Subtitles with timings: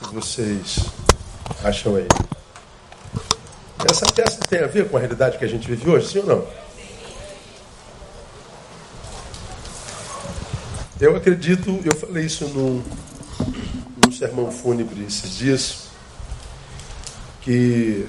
[0.00, 0.78] se vocês
[1.62, 2.06] acham aí.
[3.88, 6.26] Essa peça tem a ver com a realidade que a gente vive hoje, sim ou
[6.26, 6.46] não?
[10.98, 12.82] Eu acredito, eu falei isso num,
[14.04, 15.88] num sermão fúnebre esses dias,
[17.42, 18.06] que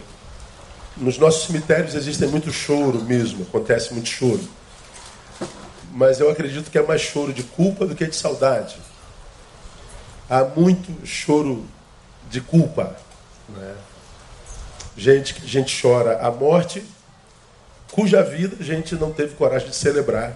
[0.97, 4.41] nos nossos cemitérios existem muito choro mesmo, acontece muito choro.
[5.93, 8.77] Mas eu acredito que é mais choro de culpa do que de saudade.
[10.29, 11.65] Há muito choro
[12.29, 12.95] de culpa.
[13.49, 13.75] Né?
[14.97, 16.83] Gente que a gente chora a morte,
[17.91, 20.35] cuja vida a gente não teve coragem de celebrar,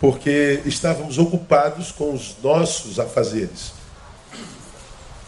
[0.00, 3.72] porque estávamos ocupados com os nossos afazeres.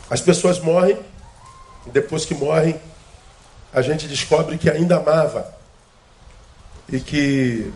[0.08, 0.98] As pessoas morrem,
[1.86, 2.80] depois que morrem,
[3.72, 5.54] a gente descobre que ainda amava
[6.88, 7.72] e que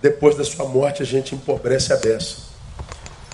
[0.00, 2.45] depois da sua morte a gente empobrece a beça.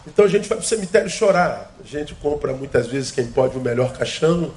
[0.06, 1.72] Então a gente vai para o cemitério chorar.
[1.82, 4.52] A gente compra muitas vezes quem pode o melhor caixão,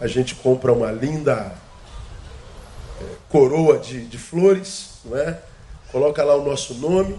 [0.00, 1.52] a gente compra uma linda
[3.00, 5.38] é, coroa de, de flores, não é?
[5.92, 7.16] coloca lá o nosso nome,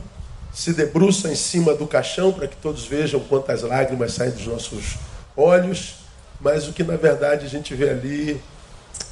[0.54, 4.98] se debruça em cima do caixão para que todos vejam quantas lágrimas saem dos nossos
[5.36, 5.96] olhos,
[6.40, 8.42] mas o que na verdade a gente vê ali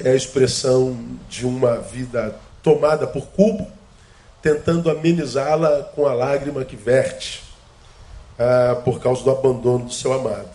[0.00, 3.66] é a expressão de uma vida tomada por culpa,
[4.42, 7.45] tentando amenizá-la com a lágrima que verte
[8.38, 10.50] ah, por causa do abandono do seu amado.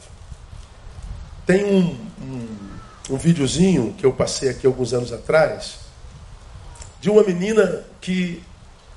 [1.45, 2.61] Tem um, um
[3.11, 5.79] um videozinho que eu passei aqui alguns anos atrás,
[7.01, 8.41] de uma menina que,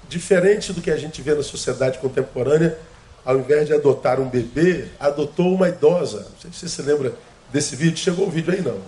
[0.09, 2.79] diferente do que a gente vê na sociedade contemporânea,
[3.25, 6.19] ao invés de adotar um bebê, adotou uma idosa.
[6.19, 7.15] Não sei se você se lembra
[7.51, 7.97] desse vídeo.
[7.97, 8.79] Chegou o vídeo aí não?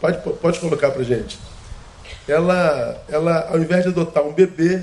[0.00, 1.38] Pode, pode colocar para gente.
[2.26, 4.82] Ela, ela, ao invés de adotar um bebê,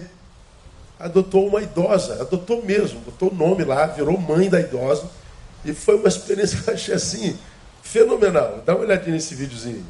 [1.05, 2.21] adotou uma idosa.
[2.21, 5.09] Adotou mesmo, botou o nome lá, virou mãe da idosa.
[5.63, 7.37] E foi uma experiência que eu achei assim
[7.81, 8.61] Fenomenal.
[8.65, 9.85] Dá uma olhadinha nesse videozinho.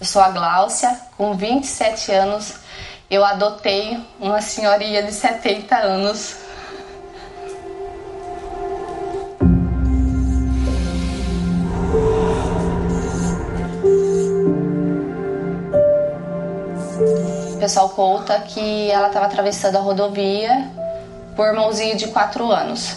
[0.00, 2.54] Eu sou a Gláucia, com 27 anos.
[3.10, 6.36] Eu adotei uma senhoria de 70 anos.
[17.58, 20.68] Pessoal conta que ela estava atravessando a rodovia
[21.34, 22.96] por irmãozinho de 4 anos.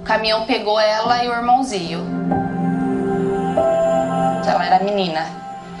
[0.00, 2.06] O caminhão pegou ela e o irmãozinho.
[4.46, 5.26] Ela era menina.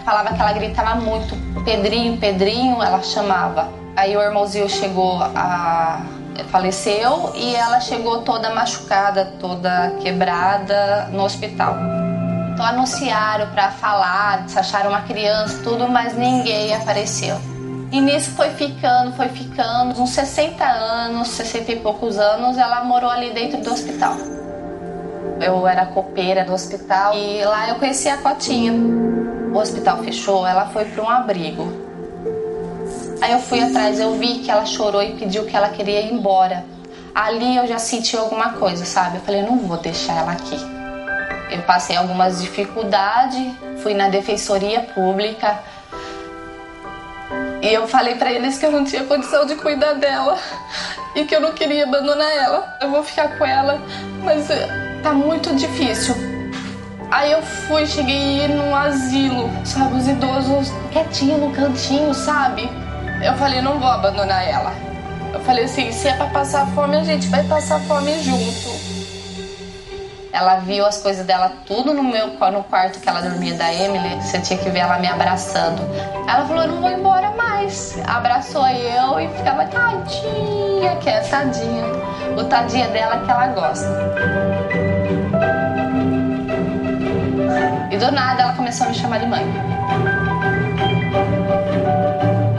[0.04, 3.68] Falava que ela gritava muito, Pedrinho, Pedrinho, ela chamava.
[3.96, 6.00] Aí o irmãozinho chegou a
[6.50, 11.74] faleceu e ela chegou toda machucada, toda quebrada no hospital.
[12.52, 17.55] Então anunciaram para falar, acharam uma criança, tudo, mas ninguém apareceu.
[17.92, 23.08] E nisso foi ficando, foi ficando, uns 60 anos, 60 e poucos anos, ela morou
[23.08, 24.16] ali dentro do hospital.
[25.40, 28.72] Eu era copeira do hospital e lá eu conheci a Cotinha.
[29.52, 31.86] O hospital fechou, ela foi para um abrigo.
[33.20, 36.12] Aí eu fui atrás, eu vi que ela chorou e pediu que ela queria ir
[36.12, 36.64] embora.
[37.14, 39.16] Ali eu já senti alguma coisa, sabe?
[39.16, 40.56] Eu falei, não vou deixar ela aqui.
[41.50, 45.58] Eu passei algumas dificuldades, fui na defensoria pública,
[47.66, 50.38] e eu falei para eles que eu não tinha condição de cuidar dela
[51.16, 52.76] e que eu não queria abandonar ela.
[52.80, 53.82] Eu vou ficar com ela,
[54.22, 56.14] mas eh, tá muito difícil.
[57.10, 62.70] Aí eu fui, cheguei num asilo, sabe, os idosos quietinho no cantinho, sabe?
[63.20, 64.72] Eu falei, não vou abandonar ela.
[65.34, 68.85] Eu falei assim, se é pra passar fome, a gente vai passar fome junto.
[70.36, 74.20] Ela viu as coisas dela tudo no meu no quarto que ela dormia da Emily.
[74.20, 75.80] Você tinha que ver ela me abraçando.
[76.28, 77.96] Ela falou: Eu não vou embora mais.
[78.06, 81.84] Abraçou eu e ficava tadinha, que é tadinha.
[82.38, 83.88] O tadinha dela que ela gosta.
[87.90, 89.46] E do nada ela começou a me chamar de mãe.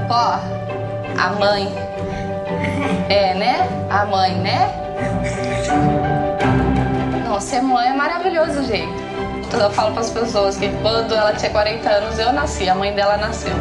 [0.09, 0.39] Ó,
[1.15, 1.71] a mãe.
[3.07, 3.69] É, né?
[3.91, 4.67] A mãe, né?
[7.39, 8.91] Ser mãe é maravilhoso, gente.
[9.45, 12.75] Então, eu falo para as pessoas que quando ela tinha 40 anos eu nasci, a
[12.75, 13.53] mãe dela nasceu.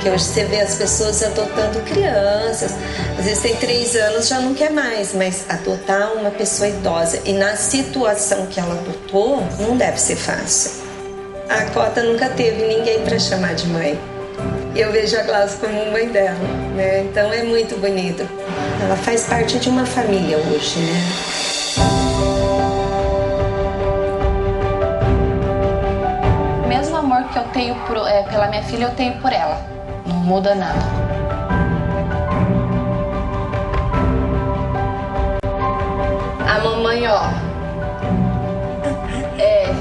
[0.00, 2.74] Que hoje você vê as pessoas adotando crianças,
[3.18, 7.34] às vezes tem três anos já não quer mais, mas adotar uma pessoa idosa e
[7.34, 10.82] na situação que ela adotou não deve ser fácil.
[11.48, 14.00] A Cota nunca teve ninguém para chamar de mãe.
[14.72, 16.38] E eu vejo a Glass como mãe dela,
[16.76, 17.00] né?
[17.00, 18.26] Então é muito bonito.
[18.80, 21.02] Ela faz parte de uma família hoje, né?
[26.64, 29.60] O mesmo amor que eu tenho por, é, pela minha filha, eu tenho por ela.
[30.06, 30.78] Não muda nada.
[36.48, 37.22] A mamãe ó.
[39.36, 39.74] É,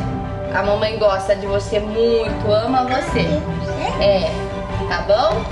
[0.51, 3.27] a mamãe gosta de você muito, ama você.
[4.01, 4.48] É,
[4.89, 5.45] tá bom?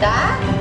[0.00, 0.57] Tá?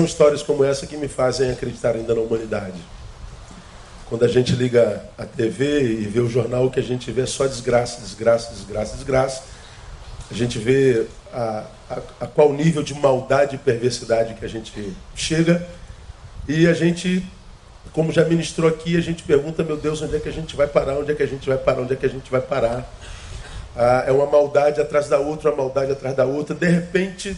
[0.00, 2.80] São histórias como essa que me fazem acreditar ainda na humanidade.
[4.08, 7.20] Quando a gente liga a TV e vê o jornal, o que a gente vê
[7.20, 9.42] é só desgraça, desgraça, desgraça, desgraça.
[10.30, 14.72] A gente vê a, a, a qual nível de maldade e perversidade que a gente
[15.14, 15.68] chega.
[16.48, 17.22] E a gente,
[17.92, 20.66] como já ministrou aqui, a gente pergunta, meu Deus, onde é que a gente vai
[20.66, 20.94] parar?
[20.94, 21.82] Onde é que a gente vai parar?
[21.82, 22.90] Onde é que a gente vai parar?
[23.76, 26.54] Ah, é uma maldade atrás da outra, uma maldade atrás da outra.
[26.54, 27.36] De repente,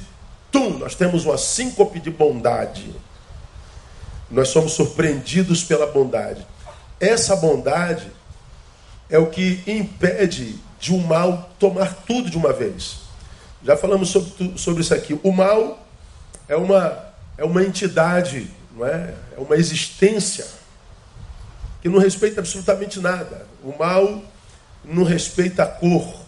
[0.53, 2.95] tum, nós temos uma síncope de bondade.
[4.31, 6.47] Nós somos surpreendidos pela bondade.
[7.01, 8.09] Essa bondade
[9.11, 12.99] é o que impede de o um mal tomar tudo de uma vez.
[13.65, 15.19] Já falamos sobre, sobre isso aqui.
[15.23, 15.85] O mal
[16.49, 16.99] é uma,
[17.37, 19.15] é uma entidade, não é?
[19.37, 20.47] é uma existência
[21.81, 23.47] que não respeita absolutamente nada.
[23.63, 24.23] O mal
[24.85, 26.23] não respeita a cor.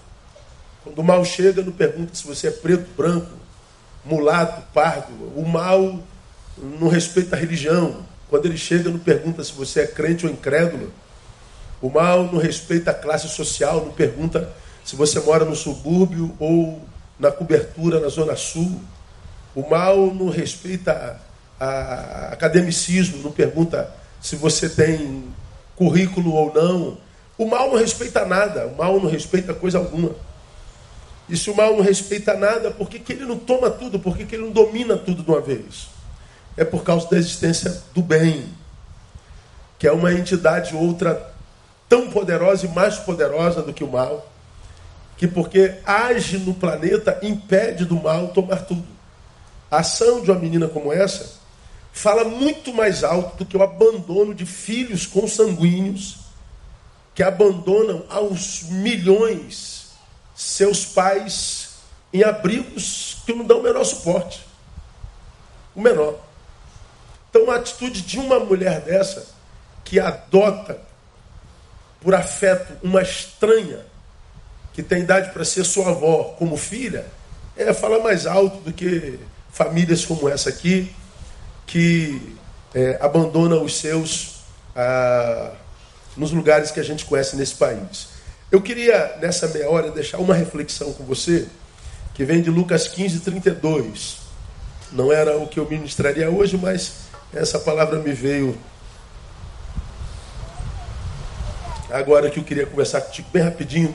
[0.83, 3.44] Quando o mal chega, não pergunta se você é preto, branco,
[4.05, 5.13] mulato, pardo.
[5.37, 5.99] O mal
[6.57, 8.05] não respeita a religião.
[8.29, 10.93] Quando ele chega, não pergunta se você é crente ou incrédulo.
[11.81, 14.51] O mal não respeita a classe social, não pergunta
[14.85, 16.83] se você mora no subúrbio ou
[17.19, 18.81] na cobertura na zona sul.
[19.55, 21.21] O mal não respeita
[21.61, 23.91] a, a academicismo, não pergunta
[24.21, 25.25] se você tem
[25.77, 26.99] currículo ou não.
[27.37, 30.11] O mal não respeita nada, o mal não respeita coisa alguma.
[31.29, 33.99] E se o mal não respeita nada, por que, que ele não toma tudo?
[33.99, 35.89] Por que, que ele não domina tudo de uma vez?
[36.57, 38.49] É por causa da existência do bem,
[39.79, 41.33] que é uma entidade outra
[41.89, 44.31] tão poderosa e mais poderosa do que o mal,
[45.17, 48.87] que porque age no planeta impede do mal tomar tudo.
[49.71, 51.43] A ação de uma menina como essa
[51.93, 56.19] fala muito mais alto do que o abandono de filhos consanguíneos
[57.15, 59.74] que abandonam aos milhões
[60.35, 61.71] seus pais
[62.13, 64.47] em abrigos que não dão o menor suporte.
[65.75, 66.19] O menor.
[67.31, 69.27] Então, a atitude de uma mulher dessa,
[69.85, 70.79] que adota
[72.01, 73.81] por afeto uma estranha,
[74.73, 77.07] que tem idade para ser sua avó como filha,
[77.57, 79.19] é falar mais alto do que
[79.51, 80.95] famílias como essa aqui,
[81.67, 82.37] que
[82.75, 84.35] é, abandonam os seus
[84.75, 85.53] ah,
[86.17, 88.09] nos lugares que a gente conhece nesse país.
[88.55, 91.49] Eu queria, nessa meia hora, deixar uma reflexão com você,
[92.15, 94.19] que vem de Lucas 15, 32.
[94.93, 96.99] Não era o que eu ministraria hoje, mas
[97.33, 98.57] essa palavra me veio
[101.91, 103.93] agora que eu queria conversar contigo bem rapidinho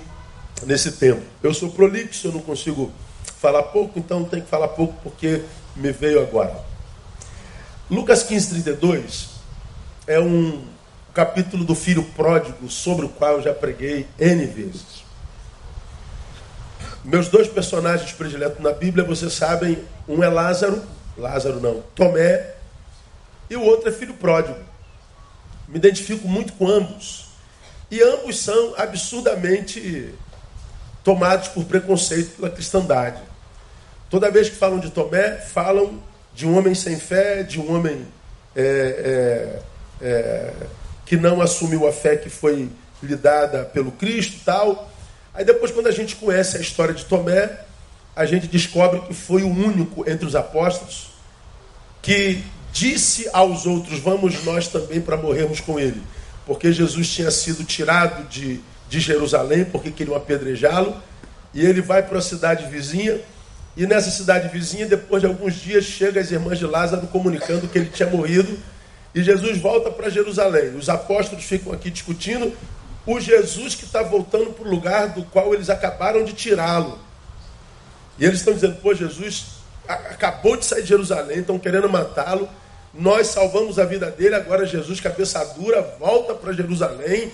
[0.66, 1.22] nesse tempo.
[1.42, 2.92] Eu sou prolixo, eu não consigo
[3.38, 5.42] falar pouco, então tenho que falar pouco porque
[5.74, 6.66] me veio agora.
[7.90, 9.30] Lucas 15, 32
[10.06, 10.62] é um
[11.20, 15.04] capítulo do filho pródigo, sobre o qual eu já preguei N vezes.
[17.04, 20.82] Meus dois personagens prediletos na Bíblia, vocês sabem, um é Lázaro,
[21.18, 22.54] Lázaro não, Tomé,
[23.50, 24.58] e o outro é filho pródigo.
[25.68, 27.26] Me identifico muito com ambos.
[27.92, 30.14] E ambos são absurdamente
[31.04, 33.22] tomados por preconceito pela cristandade.
[34.10, 36.02] Toda vez que falam de Tomé, falam
[36.34, 38.08] de um homem sem fé, de um homem
[38.56, 39.60] é,
[40.02, 40.54] é, é,
[41.10, 42.70] que não assumiu a fé que foi
[43.02, 44.92] lhe dada pelo Cristo tal.
[45.34, 47.50] Aí depois, quando a gente conhece a história de Tomé,
[48.16, 51.10] a gente descobre que foi o único entre os apóstolos
[52.00, 56.00] que disse aos outros: Vamos nós também para morrermos com ele.
[56.46, 60.96] Porque Jesus tinha sido tirado de, de Jerusalém, porque queriam apedrejá-lo,
[61.56, 63.20] e ele vai para a cidade vizinha.
[63.76, 67.80] E nessa cidade vizinha, depois de alguns dias, chega as irmãs de Lázaro comunicando que
[67.80, 68.60] ele tinha morrido
[69.14, 70.76] e Jesus volta para Jerusalém.
[70.76, 72.56] Os apóstolos ficam aqui discutindo
[73.06, 77.00] o Jesus que está voltando para o lugar do qual eles acabaram de tirá-lo.
[78.20, 79.46] E eles estão dizendo: pô, Jesus
[79.88, 82.48] acabou de sair de Jerusalém, estão querendo matá-lo.
[82.94, 87.32] Nós salvamos a vida dele, agora Jesus, cabeça dura, volta para Jerusalém,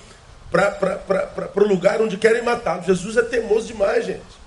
[0.51, 2.83] para o lugar onde querem matá-lo.
[2.83, 4.45] Jesus é teimoso demais, gente.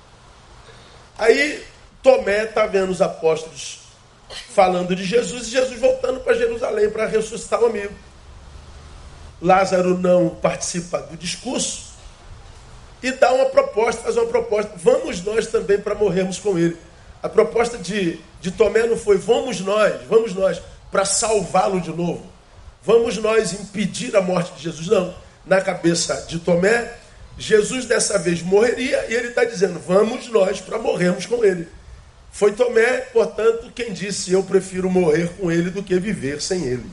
[1.19, 1.63] Aí
[2.03, 3.78] Tomé está vendo os apóstolos
[4.31, 7.95] falando de Jesus e Jesus voltando para Jerusalém para ressuscitar o amigo.
[9.41, 11.89] Lázaro não participa do discurso
[13.03, 14.73] e dá uma proposta, faz uma proposta.
[14.77, 16.77] Vamos nós também para morrermos com ele.
[17.23, 22.27] A proposta de, de Tomé não foi vamos nós, vamos nós para salvá-lo de novo.
[22.83, 24.89] Vamos nós impedir a morte de Jesus.
[24.89, 25.15] Não.
[25.47, 26.93] Na cabeça de Tomé,
[27.39, 31.69] Jesus dessa vez morreria e ele está dizendo: vamos nós para morrermos com ele.
[32.31, 36.89] Foi Tomé, portanto, quem disse: eu prefiro morrer com ele do que viver sem ele.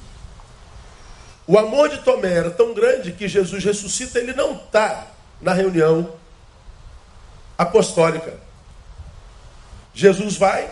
[1.47, 5.07] O amor de Tomé era tão grande que Jesus ressuscita, ele não está
[5.39, 6.13] na reunião
[7.57, 8.33] apostólica.
[9.93, 10.69] Jesus vai,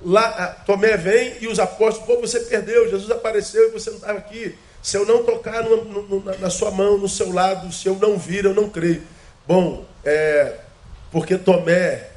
[0.00, 4.18] lá, Tomé vem e os apóstolos, pô, você perdeu, Jesus apareceu e você não estava
[4.18, 4.56] aqui.
[4.82, 8.18] Se eu não tocar no, no, na sua mão, no seu lado, se eu não
[8.18, 9.02] vir, eu não creio.
[9.46, 10.58] Bom, é,
[11.10, 12.11] porque Tomé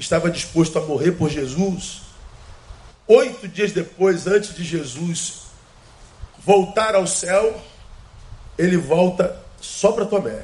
[0.00, 2.02] estava disposto a morrer por Jesus.
[3.06, 5.42] Oito dias depois, antes de Jesus
[6.38, 7.60] voltar ao céu,
[8.58, 10.42] ele volta só para Tomé.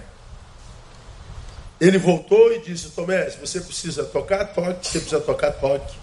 [1.80, 4.86] Ele voltou e disse: Tomé, se você precisa tocar, toque.
[4.86, 5.96] Se você precisa tocar, toque.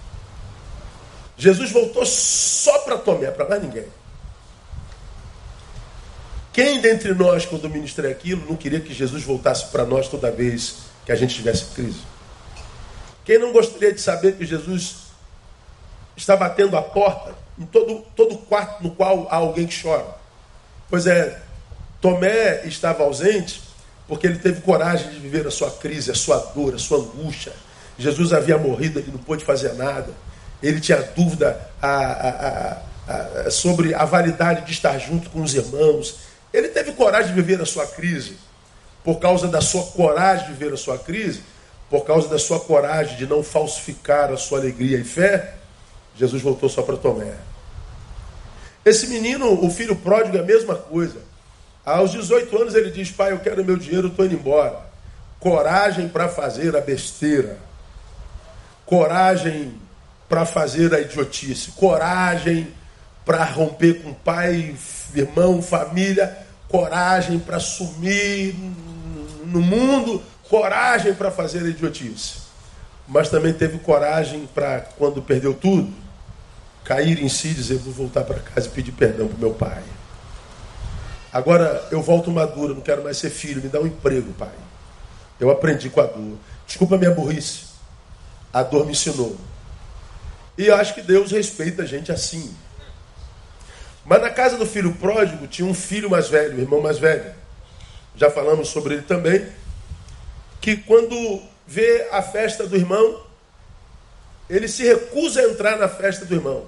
[1.37, 3.87] Jesus voltou só para Tomé, para mais ninguém.
[6.51, 10.75] Quem dentre nós, quando ministrei aquilo, não queria que Jesus voltasse para nós toda vez
[11.03, 12.12] que a gente tivesse crise?
[13.25, 15.03] Quem não gostaria de saber que Jesus
[16.15, 20.05] está batendo a porta em todo, todo quarto no qual há alguém que chora?
[20.89, 21.41] Pois é,
[22.01, 23.61] Tomé estava ausente
[24.07, 27.53] porque ele teve coragem de viver a sua crise, a sua dor, a sua angústia.
[27.97, 30.09] Jesus havia morrido, ele não pôde fazer nada.
[30.61, 32.77] Ele tinha dúvida a, a,
[33.47, 36.19] a, sobre a validade de estar junto com os irmãos.
[36.53, 38.37] Ele teve coragem de viver a sua crise.
[39.03, 41.43] Por causa da sua coragem de viver a sua crise,
[41.93, 45.53] por causa da sua coragem de não falsificar a sua alegria e fé,
[46.15, 47.35] Jesus voltou só para Tomé.
[48.83, 51.19] Esse menino, o filho pródigo, é a mesma coisa.
[51.85, 54.79] Aos 18 anos ele diz: Pai, eu quero meu dinheiro, estou indo embora.
[55.39, 57.59] Coragem para fazer a besteira.
[58.87, 59.79] Coragem
[60.27, 61.73] para fazer a idiotice.
[61.73, 62.73] Coragem
[63.23, 64.75] para romper com pai,
[65.13, 66.39] irmão, família.
[66.67, 68.55] Coragem para sumir
[69.45, 70.23] no mundo.
[70.49, 72.43] Coragem para fazer a idiotice.
[73.07, 75.93] Mas também teve coragem para, quando perdeu tudo,
[76.83, 79.83] cair em si e dizer: Vou voltar para casa e pedir perdão para meu pai.
[81.31, 84.51] Agora eu volto maduro, não quero mais ser filho, me dá um emprego, pai.
[85.39, 86.37] Eu aprendi com a dor.
[86.67, 87.65] Desculpa a minha burrice.
[88.53, 89.35] A dor me ensinou.
[90.57, 92.55] E eu acho que Deus respeita a gente assim.
[94.05, 97.33] Mas na casa do filho pródigo tinha um filho mais velho, um irmão mais velho.
[98.15, 99.47] Já falamos sobre ele também.
[100.63, 103.21] Que quando vê a festa do irmão,
[104.49, 106.65] ele se recusa a entrar na festa do irmão.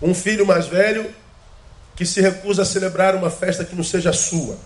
[0.00, 1.12] Um filho mais velho
[1.96, 4.56] que se recusa a celebrar uma festa que não seja sua.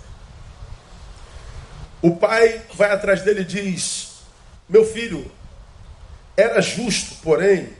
[2.02, 4.18] O pai vai atrás dele e diz:
[4.68, 5.32] Meu filho,
[6.36, 7.70] era justo, porém,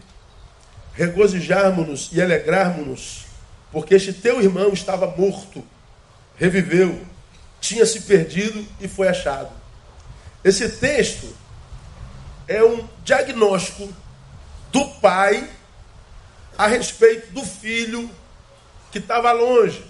[0.94, 3.26] regozijarmos-nos e alegrarmos-nos,
[3.70, 5.62] porque este teu irmão estava morto,
[6.38, 6.98] reviveu,
[7.60, 9.57] tinha se perdido e foi achado.
[10.48, 11.36] Esse texto
[12.46, 13.86] é um diagnóstico
[14.72, 15.46] do pai
[16.56, 18.10] a respeito do filho
[18.90, 19.84] que estava longe.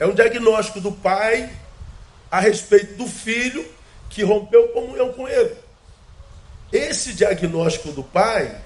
[0.00, 1.54] É um diagnóstico do pai
[2.30, 3.70] a respeito do filho
[4.08, 5.54] que rompeu comunhão com ele.
[6.72, 8.62] Esse diagnóstico do pai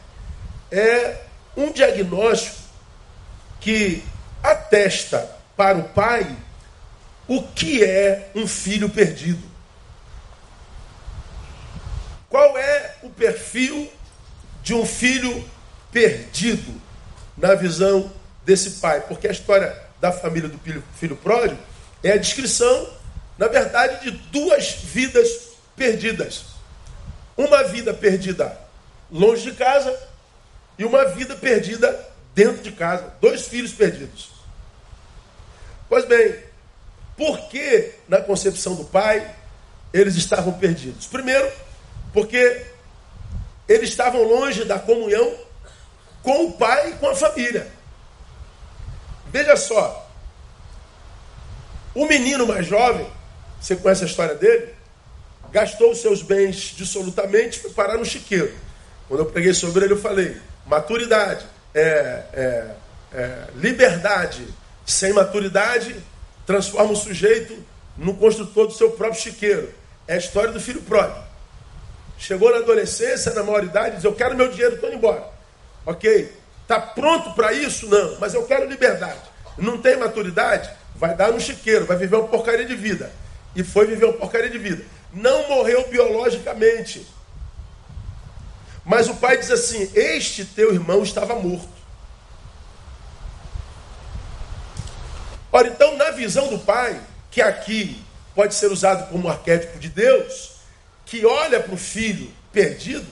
[0.70, 1.22] é
[1.56, 2.56] um diagnóstico
[3.58, 4.04] que
[4.44, 6.36] atesta para o pai
[7.26, 9.57] o que é um filho perdido.
[12.28, 13.90] Qual é o perfil
[14.62, 15.44] de um filho
[15.90, 16.80] perdido
[17.36, 18.12] na visão
[18.44, 21.60] desse pai, porque a história da família do filho, filho pródigo
[22.02, 22.88] é a descrição,
[23.36, 25.28] na verdade, de duas vidas
[25.76, 26.44] perdidas.
[27.36, 28.58] Uma vida perdida
[29.10, 29.96] longe de casa
[30.78, 33.12] e uma vida perdida dentro de casa.
[33.20, 34.30] Dois filhos perdidos.
[35.88, 36.36] Pois bem,
[37.16, 39.34] por que na concepção do pai
[39.92, 41.06] eles estavam perdidos?
[41.06, 41.50] Primeiro,
[42.12, 42.64] porque
[43.68, 45.34] eles estavam longe da comunhão
[46.22, 47.66] com o pai e com a família.
[49.26, 50.06] Veja só.
[51.94, 53.06] O menino mais jovem,
[53.60, 54.74] você conhece a história dele?
[55.50, 58.54] Gastou os seus bens dissolutamente para parar no chiqueiro.
[59.08, 60.36] Quando eu preguei sobre ele, eu falei:
[60.66, 62.70] maturidade, é, é,
[63.12, 64.46] é, liberdade
[64.84, 65.96] sem maturidade
[66.46, 67.54] transforma o sujeito
[67.96, 69.72] no construtor do seu próprio chiqueiro.
[70.06, 71.27] É a história do filho pródigo.
[72.18, 75.24] Chegou na adolescência, na maioridade, diz: Eu quero meu dinheiro, estou indo embora.
[75.86, 76.36] Ok?
[76.62, 77.88] Está pronto para isso?
[77.88, 79.20] Não, mas eu quero liberdade.
[79.56, 83.10] não tem maturidade, vai dar no chiqueiro, vai viver uma porcaria de vida.
[83.54, 84.84] E foi viver uma porcaria de vida.
[85.12, 87.06] Não morreu biologicamente.
[88.84, 91.78] Mas o pai diz assim: Este teu irmão estava morto.
[95.50, 98.02] Ora, então, na visão do pai, que aqui
[98.34, 100.57] pode ser usado como arquétipo de Deus,
[101.08, 103.06] que olha para o filho perdido,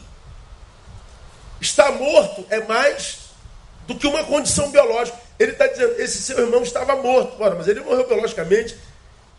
[1.61, 3.27] está morto é mais
[3.87, 5.19] do que uma condição biológica.
[5.39, 7.43] Ele está dizendo: esse seu irmão estava morto.
[7.43, 8.77] Ora, mas ele morreu biologicamente.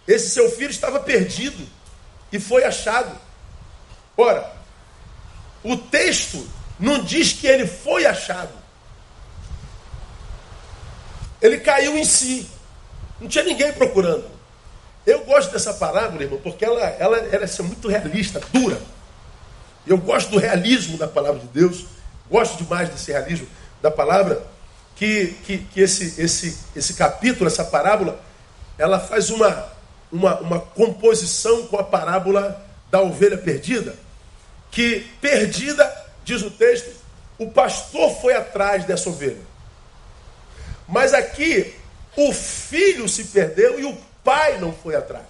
[0.07, 1.67] Esse seu filho estava perdido
[2.31, 3.15] e foi achado.
[4.15, 4.51] Ora,
[5.63, 6.47] o texto
[6.79, 8.53] não diz que ele foi achado.
[11.41, 12.49] Ele caiu em si.
[13.19, 14.36] Não tinha ninguém procurando.
[15.07, 18.77] Eu gosto dessa parábola, irmão, porque ela, ela, ela é muito realista, dura.
[19.87, 21.85] Eu gosto do realismo da palavra de Deus.
[22.29, 23.47] Gosto demais desse realismo
[23.81, 24.45] da palavra.
[24.97, 28.19] Que, que, que esse, esse, esse capítulo, essa parábola,
[28.77, 29.69] ela faz uma,
[30.11, 32.61] uma, uma composição com a parábola
[32.91, 33.95] da ovelha perdida.
[34.69, 35.89] Que perdida,
[36.25, 36.93] diz o texto,
[37.37, 39.39] o pastor foi atrás dessa ovelha.
[40.85, 41.73] Mas aqui
[42.17, 45.23] o filho se perdeu e o pai não foi atrás.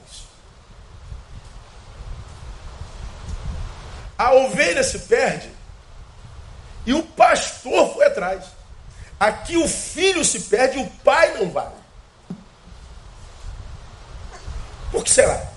[4.18, 5.52] A ovelha se perde
[6.84, 8.46] e o pastor foi atrás.
[9.20, 11.72] Aqui o filho se perde e o pai não vai.
[14.92, 15.48] Por que será?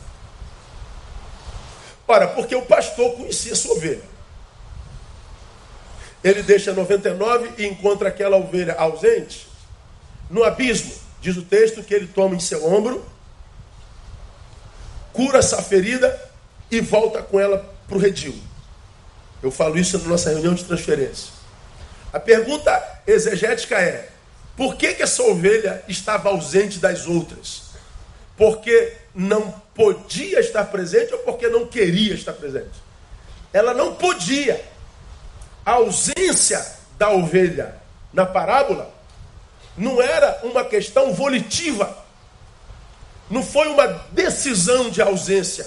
[2.06, 4.04] Ora, porque o pastor conhecia sua ovelha.
[6.22, 9.48] Ele deixa 99 e encontra aquela ovelha ausente
[10.28, 10.92] no abismo.
[11.22, 13.02] Diz o texto que ele toma em seu ombro,
[15.12, 16.18] cura essa ferida
[16.70, 18.34] e volta com ela para o redil.
[19.42, 21.32] Eu falo isso na nossa reunião de transferência.
[22.12, 24.08] A pergunta exegética é:
[24.56, 27.70] por que, que essa ovelha estava ausente das outras?
[28.36, 32.82] Porque não podia estar presente ou porque não queria estar presente?
[33.52, 34.62] Ela não podia.
[35.64, 36.64] A ausência
[36.98, 37.74] da ovelha
[38.12, 38.92] na parábola
[39.76, 41.99] não era uma questão volitiva,
[43.30, 45.66] não foi uma decisão de ausência.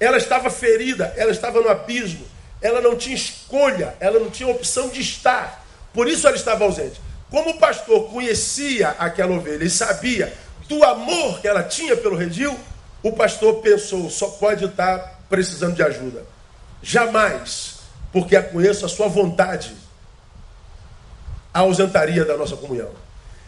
[0.00, 2.24] Ela estava ferida, ela estava no abismo,
[2.62, 7.00] ela não tinha escolha, ela não tinha opção de estar, por isso ela estava ausente.
[7.30, 10.32] Como o pastor conhecia aquela ovelha e sabia
[10.68, 12.58] do amor que ela tinha pelo redil,
[13.02, 16.24] o pastor pensou: só pode estar precisando de ajuda.
[16.82, 17.80] Jamais,
[18.12, 19.76] porque a conheço a sua vontade
[21.52, 22.90] a ausentaria da nossa comunhão.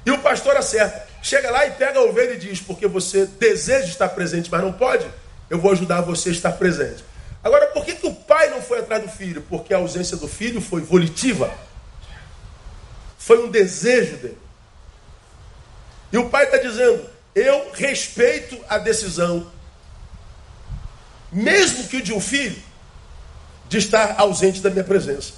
[0.05, 1.10] E o pastor acerta.
[1.23, 4.73] Chega lá e pega a ovelha e diz: Porque você deseja estar presente, mas não
[4.73, 5.07] pode,
[5.49, 7.05] eu vou ajudar você a estar presente.
[7.43, 9.43] Agora, por que, que o pai não foi atrás do filho?
[9.49, 11.53] Porque a ausência do filho foi volitiva.
[13.19, 14.39] Foi um desejo dele.
[16.13, 17.05] E o pai está dizendo:
[17.35, 19.51] Eu respeito a decisão,
[21.31, 22.61] mesmo que de um filho,
[23.69, 25.33] de estar ausente da minha presença.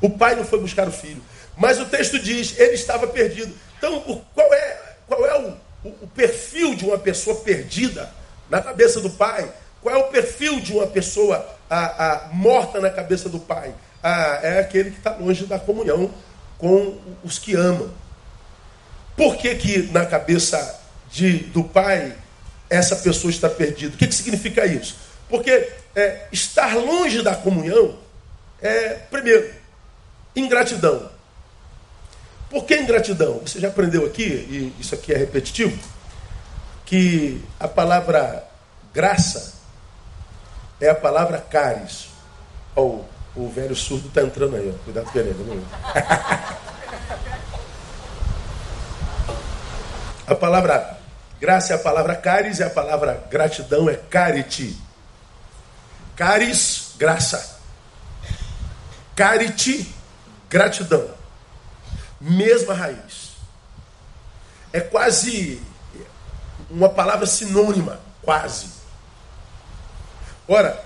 [0.00, 1.22] O pai não foi buscar o filho.
[1.56, 3.52] Mas o texto diz, ele estava perdido.
[3.78, 8.10] Então, qual é, qual é o, o, o perfil de uma pessoa perdida
[8.50, 9.50] na cabeça do pai?
[9.80, 13.72] Qual é o perfil de uma pessoa a, a, morta na cabeça do pai?
[14.02, 16.12] Ah, é aquele que está longe da comunhão
[16.58, 17.90] com os que amam.
[19.16, 22.14] Por que, que na cabeça de, do pai
[22.68, 23.94] essa pessoa está perdida?
[23.94, 24.96] O que, que significa isso?
[25.28, 27.96] Porque é, estar longe da comunhão
[28.60, 29.50] é, primeiro,
[30.34, 31.10] ingratidão.
[32.50, 33.40] Por que ingratidão?
[33.40, 35.78] Você já aprendeu aqui, e isso aqui é repetitivo,
[36.86, 38.44] que a palavra
[38.92, 39.54] graça
[40.80, 42.08] é a palavra caris.
[42.74, 43.00] Oh,
[43.36, 44.78] o velho surdo está entrando aí, ó.
[44.84, 45.36] cuidado com ele.
[50.26, 50.98] a palavra
[51.38, 54.74] graça é a palavra caris, e a palavra gratidão é carite.
[56.16, 57.58] Caris, graça.
[59.14, 59.94] Carite,
[60.48, 61.17] gratidão.
[62.20, 63.32] Mesma raiz.
[64.72, 65.62] É quase
[66.70, 68.66] uma palavra sinônima, quase.
[70.46, 70.82] Ora,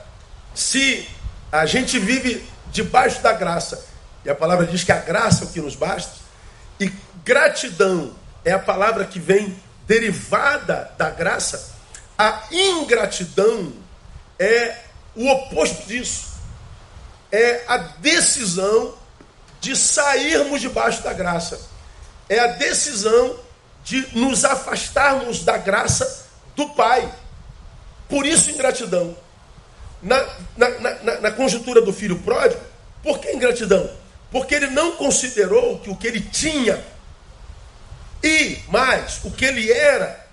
[0.54, 1.08] se
[1.50, 3.84] a gente vive debaixo da graça,
[4.24, 6.14] e a palavra diz que a graça é o que nos basta,
[6.78, 6.92] e
[7.24, 8.14] gratidão
[8.44, 11.72] é a palavra que vem derivada da graça,
[12.18, 13.72] a ingratidão
[14.38, 14.78] é
[15.14, 16.32] o oposto disso.
[17.30, 18.94] É a decisão
[19.62, 21.58] de sairmos debaixo da graça.
[22.28, 23.38] É a decisão
[23.84, 27.08] de nos afastarmos da graça do Pai.
[28.08, 29.16] Por isso, ingratidão.
[30.02, 30.20] Na,
[30.56, 32.60] na, na, na conjuntura do filho pródigo,
[33.04, 33.88] por que ingratidão?
[34.32, 36.82] Porque ele não considerou que o que ele tinha
[38.20, 40.26] E mais, o que ele era,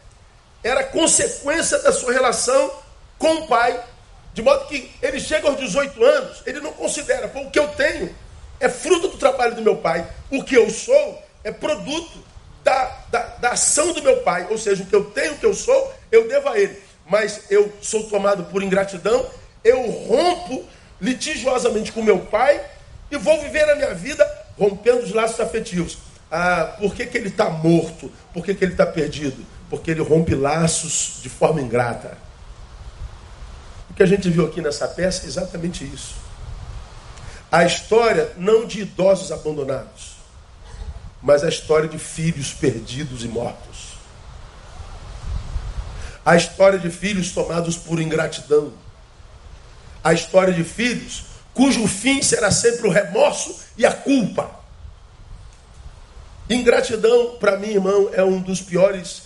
[0.64, 2.72] era consequência da sua relação
[3.20, 3.80] com o pai.
[4.34, 7.68] De modo que ele chega aos 18 anos, ele não considera, pô, o que eu
[7.70, 8.16] tenho
[8.60, 10.08] é fruto do trabalho do meu pai.
[10.30, 12.20] O que eu sou é produto
[12.64, 14.48] da, da, da ação do meu pai.
[14.50, 16.82] Ou seja, o que eu tenho, o que eu sou, eu devo a ele.
[17.08, 19.26] Mas eu sou tomado por ingratidão,
[19.64, 20.66] eu rompo
[21.02, 22.64] litigiosamente com meu pai
[23.10, 25.98] e vou viver a minha vida rompendo os laços afetivos.
[26.32, 28.12] Ah, por que, que ele está morto?
[28.34, 29.44] Por que, que ele está perdido?
[29.70, 32.18] Porque ele rompe laços de forma ingrata.
[33.90, 36.16] O que a gente viu aqui nessa peça é exatamente isso.
[37.52, 40.18] A história não de idosos abandonados,
[41.22, 43.98] mas a história de filhos perdidos e mortos.
[46.24, 48.72] A história de filhos tomados por ingratidão.
[50.04, 54.50] A história de filhos cujo fim será sempre o remorso e a culpa.
[56.50, 59.24] Ingratidão, para mim, irmão, é um dos piores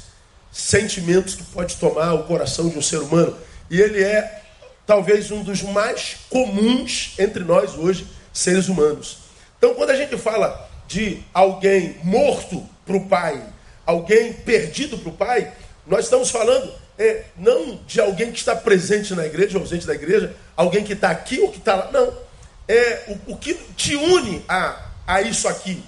[0.52, 3.38] sentimentos que pode tomar o coração de um ser humano.
[3.70, 4.43] E ele é
[4.86, 9.20] talvez um dos mais comuns entre nós hoje, seres humanos.
[9.58, 13.42] Então, quando a gente fala de alguém morto para o pai,
[13.86, 15.54] alguém perdido para o pai,
[15.88, 20.36] nós estamos falando é, não de alguém que está presente na igreja, ausente da igreja,
[20.56, 21.92] alguém que está aqui ou que está lá.
[21.92, 22.14] Não.
[22.68, 25.84] É o, o que te une a, a isso aqui.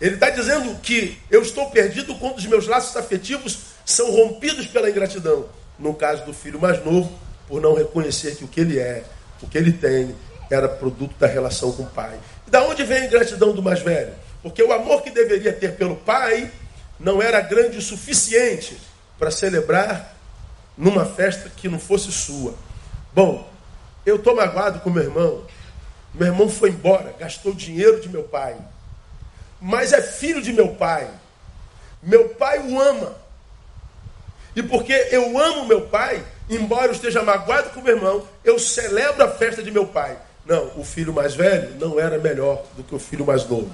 [0.00, 4.90] Ele está dizendo que eu estou perdido quando os meus laços afetivos são rompidos pela
[4.90, 5.46] ingratidão.
[5.78, 7.12] No caso do filho mais novo,
[7.46, 9.04] por não reconhecer que o que ele é,
[9.42, 10.14] o que ele tem,
[10.50, 12.18] era produto da relação com o pai.
[12.46, 14.12] E da onde vem a ingratidão do mais velho?
[14.42, 16.50] Porque o amor que deveria ter pelo pai
[16.98, 18.78] não era grande o suficiente
[19.18, 20.14] para celebrar
[20.76, 22.54] numa festa que não fosse sua.
[23.12, 23.48] Bom,
[24.04, 25.44] eu estou magoado com meu irmão.
[26.12, 28.56] Meu irmão foi embora, gastou dinheiro de meu pai
[29.66, 31.08] mas é filho de meu pai.
[32.02, 33.16] Meu pai o ama.
[34.54, 39.24] E porque eu amo meu pai, embora eu esteja magoado com meu irmão, eu celebro
[39.24, 40.18] a festa de meu pai.
[40.46, 43.70] Não, o filho mais velho não era melhor do que o filho mais novo.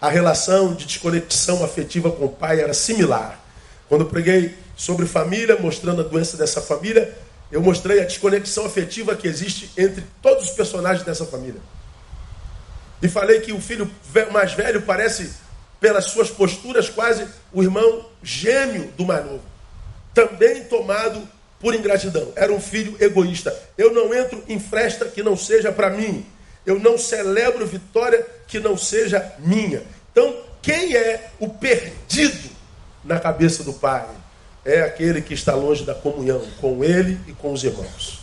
[0.00, 3.40] A relação de desconexão afetiva com o pai era similar.
[3.88, 7.16] Quando preguei sobre família, mostrando a doença dessa família,
[7.50, 11.60] eu mostrei a desconexão afetiva que existe entre todos os personagens dessa família.
[13.00, 13.88] E falei que o filho
[14.32, 15.30] mais velho parece,
[15.78, 19.42] pelas suas posturas, quase o irmão gêmeo do mais novo.
[20.12, 21.28] Também tomado
[21.64, 22.30] por ingratidão.
[22.36, 23.58] Era um filho egoísta.
[23.78, 26.26] Eu não entro em festa que não seja para mim.
[26.66, 29.82] Eu não celebro vitória que não seja minha.
[30.12, 32.50] Então, quem é o perdido
[33.02, 34.04] na cabeça do pai?
[34.62, 38.20] É aquele que está longe da comunhão com ele e com os irmãos.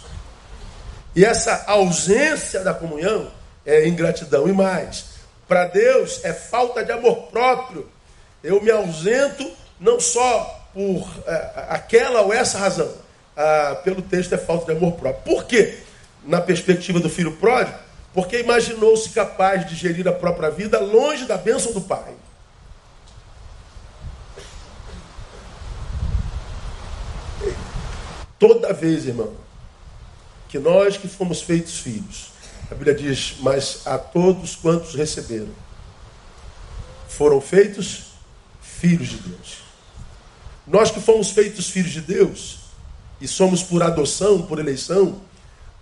[1.15, 3.32] E essa ausência da comunhão
[3.65, 4.47] é ingratidão.
[4.47, 5.06] E mais,
[5.47, 7.89] para Deus é falta de amor próprio.
[8.43, 13.01] Eu me ausento não só por é, aquela ou essa razão,
[13.36, 15.24] ah, pelo texto é falta de amor próprio.
[15.24, 15.80] Por quê?
[16.24, 17.78] Na perspectiva do filho pródigo,
[18.13, 22.13] porque imaginou-se capaz de gerir a própria vida longe da bênção do pai.
[28.38, 29.34] Toda vez, irmão,
[30.50, 32.32] que nós que fomos feitos filhos,
[32.72, 35.54] a Bíblia diz: Mas a todos quantos receberam,
[37.08, 38.13] foram feitos
[38.60, 39.58] filhos de Deus.
[40.65, 42.61] Nós que fomos feitos filhos de Deus,
[43.21, 45.21] e somos por adoção, por eleição,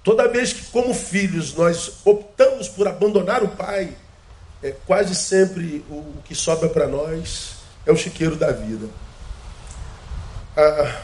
[0.04, 3.96] toda vez que, como filhos, nós optamos por abandonar o Pai,
[4.62, 8.88] é quase sempre o, que sobra para nós é o chiqueiro da vida.
[10.56, 11.02] Ah,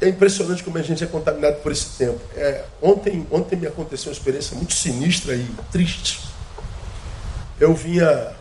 [0.00, 2.20] é impressionante como a gente é contaminado por esse tempo.
[2.34, 6.20] É, ontem, ontem me aconteceu uma experiência muito sinistra e triste.
[7.60, 8.32] Eu vinha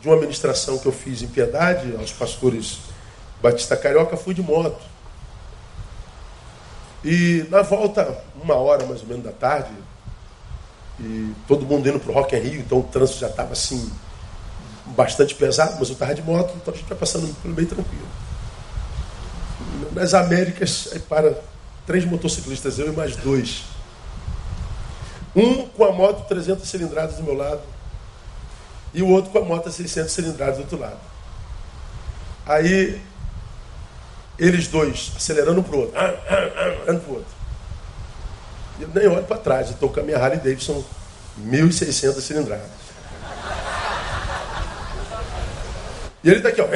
[0.00, 2.78] de uma ministração que eu fiz em Piedade, aos pastores
[3.42, 4.82] Batista Carioca, fui de moto.
[7.04, 9.70] E na volta, uma hora mais ou menos da tarde,
[10.98, 13.90] e todo mundo indo para o Rock in Rio, então o trânsito já estava assim,
[14.86, 18.06] bastante pesado, mas eu estava de moto, então a gente vai passando pelo meio tranquilo
[19.96, 21.34] nas Américas, aí para
[21.86, 23.64] três motociclistas, eu e mais dois.
[25.34, 27.62] Um com a moto 300 cilindradas do meu lado
[28.92, 30.98] e o outro com a moto 600 cilindradas do outro lado.
[32.46, 33.00] Aí,
[34.38, 36.50] eles dois acelerando um para o outro, ah, ah,
[36.88, 37.36] ah, para o outro.
[38.78, 40.84] Eu nem olho para trás, eu estou com a minha Harley Davidson
[41.40, 42.76] 1.600 cilindradas.
[46.22, 46.66] E ele está aqui, ó.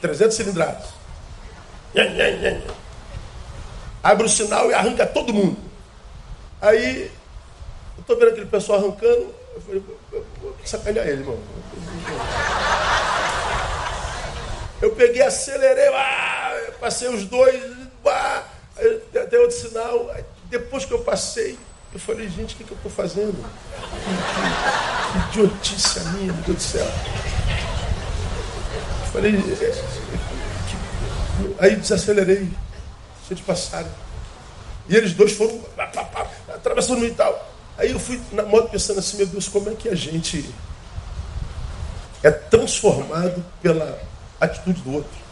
[0.00, 0.88] 300 cilindradas.
[4.02, 5.56] Abre o sinal e arranca todo mundo.
[6.60, 7.10] Aí,
[7.96, 9.34] eu estou vendo aquele pessoal arrancando.
[9.54, 9.82] Eu falei,
[10.42, 11.38] o que sacanear ele, irmão.
[14.80, 17.60] Eu peguei, acelerei, ah, passei os dois,
[18.06, 18.44] ah,
[19.20, 20.14] até outro sinal.
[20.44, 21.58] Depois que eu passei,
[21.92, 23.34] eu falei, gente, o que, que eu estou fazendo?
[25.32, 26.86] Que, idiotice minha, meu Deus do céu.
[29.00, 29.72] Eu falei, é,
[31.58, 32.48] aí desacelerei.
[33.30, 33.90] Eles passaram.
[34.88, 35.60] E eles dois foram
[36.48, 37.52] atravessando e tal.
[37.76, 40.48] Aí eu fui na moto pensando assim, meu Deus, como é que a gente
[42.22, 44.00] é transformado pela
[44.40, 45.28] atitude do outro?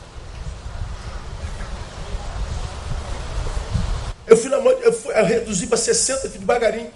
[4.27, 6.90] Eu fui na moto, eu, fui, eu reduzi para 60 aqui devagarinho.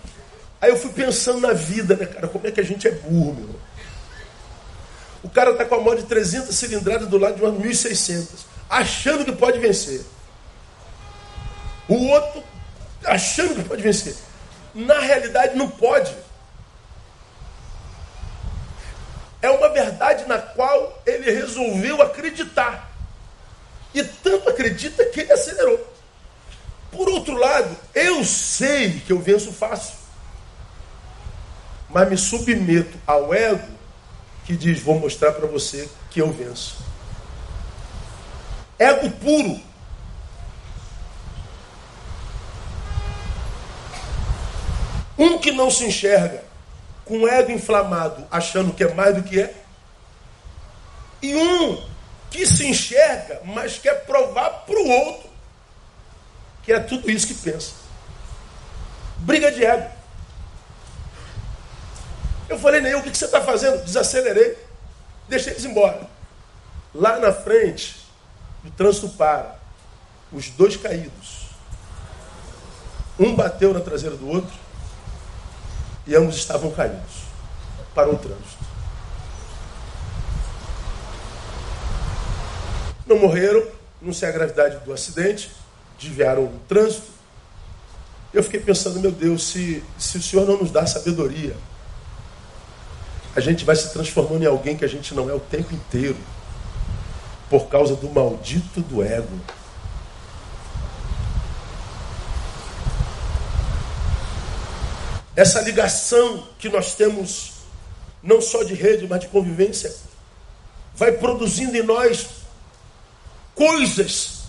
[0.60, 2.28] Aí eu fui pensando na vida, né, cara?
[2.28, 3.60] Como é que a gente é burro, meu irmão?
[5.22, 8.26] O cara tá com a moto de 300 cilindradas do lado de umas 1.600,
[8.68, 10.02] achando que pode vencer.
[11.88, 12.42] O outro
[13.04, 14.14] achando que pode vencer.
[14.74, 16.14] Na realidade, não pode.
[19.42, 22.90] É uma verdade na qual ele resolveu acreditar.
[23.94, 25.88] E tanto acredita que ele acelerou.
[26.92, 29.94] Por outro lado, eu sei que eu venço fácil.
[31.88, 33.66] Mas me submeto ao ego
[34.44, 36.78] que diz: Vou mostrar para você que eu venço.
[38.78, 39.60] Ego puro.
[45.18, 46.49] Um que não se enxerga
[47.10, 49.52] com ego inflamado, achando que é mais do que é.
[51.20, 51.84] E um
[52.30, 55.28] que se enxerga, mas quer provar para o outro
[56.62, 57.72] que é tudo isso que pensa.
[59.18, 59.90] Briga de ego.
[62.48, 63.84] Eu falei, Neil, o que você está fazendo?
[63.84, 64.56] Desacelerei,
[65.28, 66.08] deixei eles embora.
[66.94, 68.06] Lá na frente,
[68.64, 69.58] o trânsito para.
[70.30, 71.46] Os dois caídos.
[73.18, 74.59] Um bateu na traseira do outro
[76.10, 77.22] e ambos estavam caídos.
[77.94, 78.64] Parou o trânsito.
[83.06, 83.64] Não morreram,
[84.02, 85.52] não sei a gravidade do acidente,
[86.00, 87.06] desviaram o trânsito.
[88.34, 91.56] Eu fiquei pensando, meu Deus, se, se o Senhor não nos dá sabedoria,
[93.36, 96.16] a gente vai se transformando em alguém que a gente não é o tempo inteiro,
[97.48, 99.40] por causa do maldito do ego.
[105.40, 107.52] Essa ligação que nós temos,
[108.22, 109.90] não só de rede, mas de convivência,
[110.94, 112.26] vai produzindo em nós
[113.54, 114.42] coisas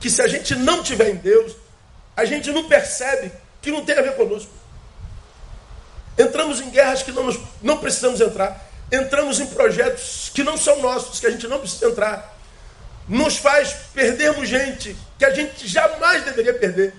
[0.00, 1.52] que se a gente não tiver em Deus,
[2.16, 4.50] a gente não percebe que não tem a ver conosco.
[6.18, 7.28] Entramos em guerras que não,
[7.62, 8.68] não precisamos entrar.
[8.90, 12.36] Entramos em projetos que não são nossos, que a gente não precisa entrar.
[13.08, 16.92] Nos faz perdermos gente que a gente jamais deveria perder.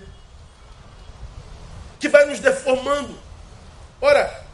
[2.00, 3.22] Que vai nos deformando.
[4.04, 4.44] Ora,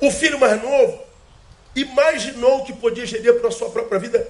[0.00, 1.02] o filho mais novo
[1.74, 4.24] imaginou que podia gerir para a sua própria vida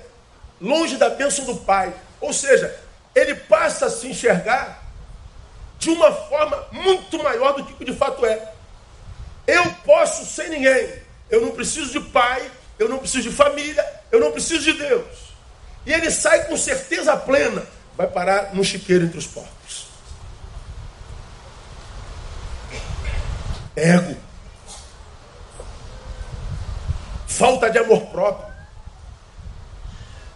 [0.59, 1.93] longe da bênção do pai.
[2.19, 2.75] Ou seja,
[3.15, 4.83] ele passa a se enxergar
[5.79, 8.55] de uma forma muito maior do que de fato é.
[9.47, 10.95] Eu posso sem ninguém.
[11.29, 15.35] Eu não preciso de pai, eu não preciso de família, eu não preciso de Deus.
[15.85, 17.63] E ele sai com certeza plena,
[17.99, 19.60] vai parar no chiqueiro entre os porcos.
[23.81, 24.17] Ego.
[27.27, 28.51] Falta de amor próprio.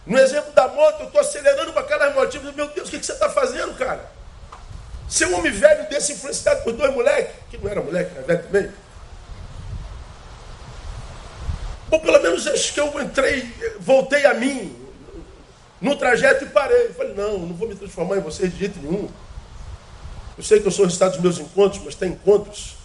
[0.07, 2.55] No exemplo da moto, eu estou acelerando com aquelas motinhas.
[2.55, 4.11] Meu Deus, o que, você está fazendo, cara?
[5.09, 8.43] Ser um homem velho desse influenciado por dois moleques, que não era moleque, era velho
[8.45, 8.73] também.
[11.91, 14.75] Ou pelo menos acho que eu entrei, voltei a mim
[15.81, 16.87] no trajeto e parei.
[16.87, 19.09] Eu falei, não, não vou me transformar em você de jeito nenhum.
[20.37, 22.84] Eu sei que eu sou o resultado dos meus encontros, mas tem encontros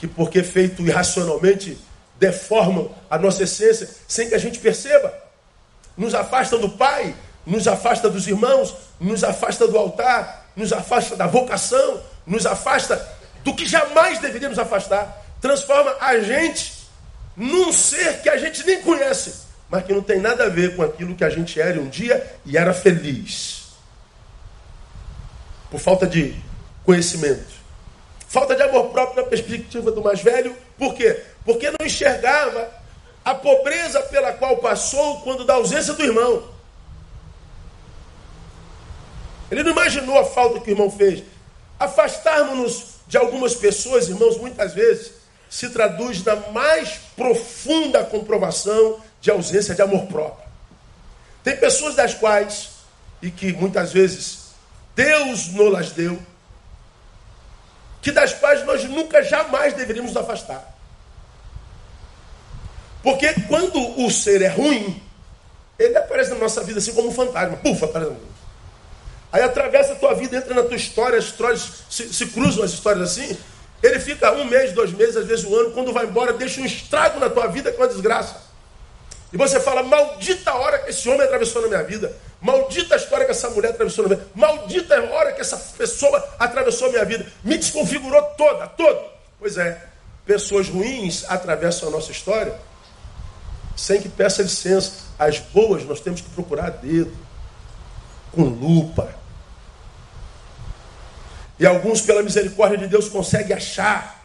[0.00, 1.78] que, porque feito irracionalmente,
[2.18, 5.30] deformam a nossa essência sem que a gente perceba
[6.00, 11.26] nos afasta do Pai, nos afasta dos irmãos, nos afasta do altar, nos afasta da
[11.26, 13.06] vocação, nos afasta
[13.44, 15.26] do que jamais deveríamos afastar.
[15.42, 16.88] Transforma a gente
[17.36, 20.82] num ser que a gente nem conhece, mas que não tem nada a ver com
[20.82, 23.74] aquilo que a gente era um dia e era feliz.
[25.70, 26.34] Por falta de
[26.82, 27.59] conhecimento.
[28.30, 30.56] Falta de amor próprio na perspectiva do mais velho.
[30.78, 31.20] Por quê?
[31.44, 32.70] Porque não enxergava
[33.24, 36.48] a pobreza pela qual passou quando da ausência do irmão.
[39.50, 41.24] Ele não imaginou a falta que o irmão fez.
[41.76, 45.10] Afastarmos-nos de algumas pessoas, irmãos, muitas vezes
[45.48, 50.48] se traduz na mais profunda comprovação de ausência de amor próprio.
[51.42, 52.68] Tem pessoas das quais,
[53.20, 54.52] e que muitas vezes
[54.94, 56.16] Deus nos las deu,
[58.02, 60.76] que das quais nós nunca jamais deveríamos nos afastar.
[63.02, 65.02] Porque quando o ser é ruim,
[65.78, 67.56] ele aparece na nossa vida assim como um fantasma.
[67.56, 68.12] Puf, aparece.
[69.32, 72.72] Aí atravessa a tua vida, entra na tua história, as histórias se, se cruzam as
[72.72, 73.36] histórias assim.
[73.82, 76.66] Ele fica um mês, dois meses, às vezes um ano, quando vai embora, deixa um
[76.66, 78.36] estrago na tua vida que é uma desgraça.
[79.32, 82.14] E você fala, maldita hora que esse homem atravessou na minha vida.
[82.40, 84.32] Maldita a história que essa mulher atravessou na minha vida.
[84.34, 87.26] Maldita a hora que essa pessoa atravessou a minha vida.
[87.44, 89.02] Me desconfigurou toda, toda.
[89.38, 89.86] Pois é,
[90.24, 92.54] pessoas ruins atravessam a nossa história
[93.76, 94.92] sem que peça licença.
[95.18, 97.14] As boas nós temos que procurar dedo,
[98.32, 99.14] com lupa.
[101.58, 104.24] E alguns, pela misericórdia de Deus, conseguem achar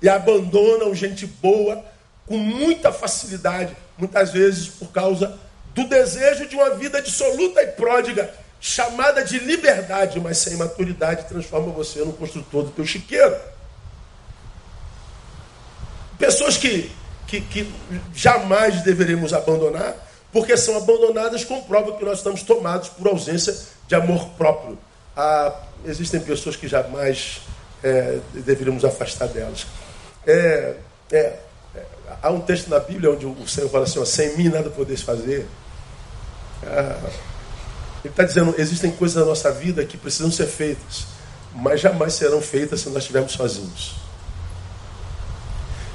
[0.00, 1.84] e abandonam gente boa
[2.26, 5.38] com muita facilidade, muitas vezes por causa
[5.74, 11.72] do desejo de uma vida dissoluta e pródiga, chamada de liberdade, mas sem maturidade, transforma
[11.72, 13.34] você no construtor do teu chiqueiro.
[16.18, 16.92] Pessoas que,
[17.26, 17.72] que, que
[18.14, 19.94] jamais deveríamos abandonar,
[20.32, 23.54] porque são abandonadas com prova que nós estamos tomados por ausência
[23.88, 24.78] de amor próprio.
[25.16, 25.52] Ah,
[25.84, 27.40] existem pessoas que jamais
[27.82, 29.66] é, deveríamos afastar delas.
[30.26, 30.76] É,
[31.10, 31.16] é,
[31.74, 31.82] é,
[32.22, 35.02] há um texto na Bíblia onde o Senhor fala assim: ó, sem mim nada podeis
[35.02, 35.46] fazer.
[36.64, 37.10] Ah,
[38.04, 41.06] ele está dizendo: existem coisas na nossa vida que precisam ser feitas,
[41.54, 43.94] mas jamais serão feitas se nós estivermos sozinhos.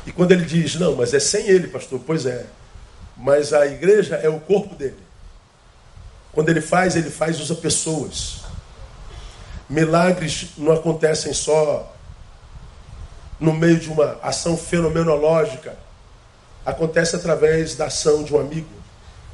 [0.05, 2.45] E quando ele diz: não, mas é sem ele, pastor, pois é,
[3.15, 4.97] mas a igreja é o corpo dele.
[6.31, 8.41] Quando ele faz, ele faz, usa pessoas.
[9.69, 11.93] Milagres não acontecem só
[13.39, 15.75] no meio de uma ação fenomenológica.
[16.65, 18.69] Acontece através da ação de um amigo,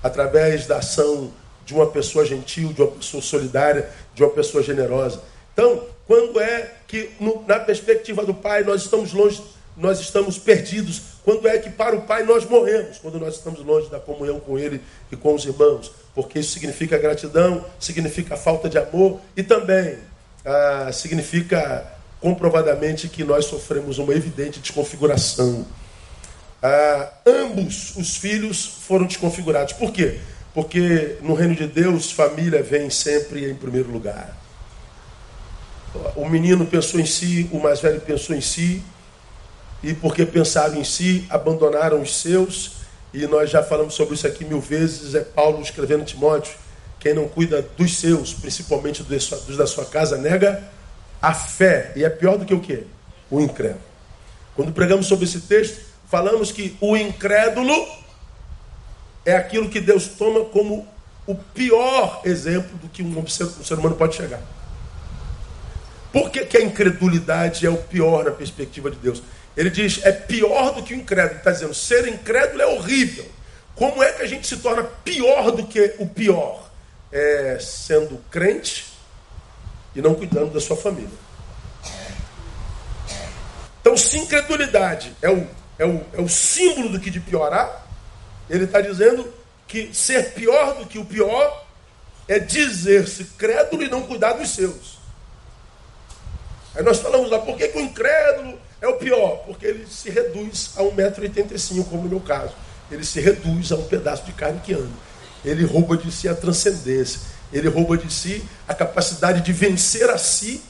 [0.04, 1.32] através da ação
[1.66, 5.22] de uma pessoa gentil, de uma pessoa solidária, de uma pessoa generosa.
[5.54, 9.42] Então, quando é que, no, na perspectiva do Pai, nós estamos longe,
[9.78, 11.02] nós estamos perdidos?
[11.24, 12.98] Quando é que para o Pai nós morremos?
[12.98, 15.92] Quando nós estamos longe da comunhão com Ele e com os irmãos.
[16.14, 19.98] Porque isso significa gratidão, significa falta de amor e também
[20.46, 25.66] ah, significa comprovadamente que nós sofremos uma evidente desconfiguração.
[26.66, 29.74] Ah, ambos os filhos foram desconfigurados.
[29.74, 30.22] Por quê?
[30.54, 34.34] Porque no reino de Deus, família vem sempre em primeiro lugar.
[36.16, 38.82] O menino pensou em si, o mais velho pensou em si,
[39.84, 42.78] e porque pensaram em si, abandonaram os seus,
[43.14, 45.16] e nós já falamos sobre isso aqui mil vezes.
[45.16, 46.54] É Paulo escrevendo Timóteo
[46.98, 50.64] quem não cuida dos seus, principalmente dos da sua casa, nega
[51.22, 51.92] a fé.
[51.98, 52.86] E é pior do que o quê?
[53.30, 53.82] O incrédulo.
[54.56, 57.74] Quando pregamos sobre esse texto, falamos que o incrédulo
[59.26, 60.88] é aquilo que Deus toma como
[61.26, 64.40] o pior exemplo do que um ser, um humano pode chegar.
[66.12, 69.24] Por que, que, a incredulidade é o pior na perspectiva de Deus?
[69.58, 71.40] Ele diz, é pior do que o incrédulo.
[71.40, 73.26] Está dizendo, ser incrédulo é horrível.
[73.74, 76.64] Como é que a gente se torna pior do que o pior?
[77.14, 78.88] é, sendo crente
[79.96, 81.10] e não cuidando da sua família.
[83.80, 87.86] Então, se incredulidade é o, é o, é o símbolo do que de piorar,
[88.50, 89.32] ele está dizendo
[89.68, 91.66] que ser pior do que o pior
[92.28, 95.00] é dizer-se crédulo e não cuidar dos seus.
[96.76, 99.44] Aí nós falamos lá, por que, que o incrédulo é o pior?
[99.46, 102.54] Porque ele se reduz a 1,85m, como no meu caso.
[102.92, 106.36] Ele se reduz a um pedaço de carne que anda ele rouba de si a
[106.36, 107.20] transcendência,
[107.52, 110.62] ele rouba de si a capacidade de vencer a si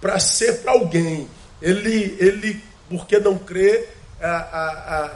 [0.00, 1.28] para ser para alguém.
[1.60, 3.88] Ele, ele, porque não crê
[4.22, 5.10] a, a, a,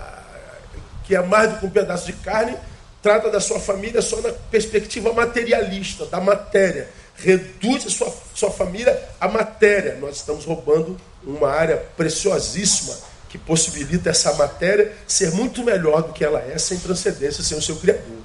[1.05, 2.57] que é mais do que um pedaço de carne,
[3.03, 6.89] trata da sua família só na perspectiva materialista, da matéria.
[7.17, 9.97] Reduz a sua, sua família à matéria.
[10.01, 12.95] Nós estamos roubando uma área preciosíssima
[13.29, 17.63] que possibilita essa matéria ser muito melhor do que ela é, sem transcendência, sem o
[17.63, 18.19] seu Criador.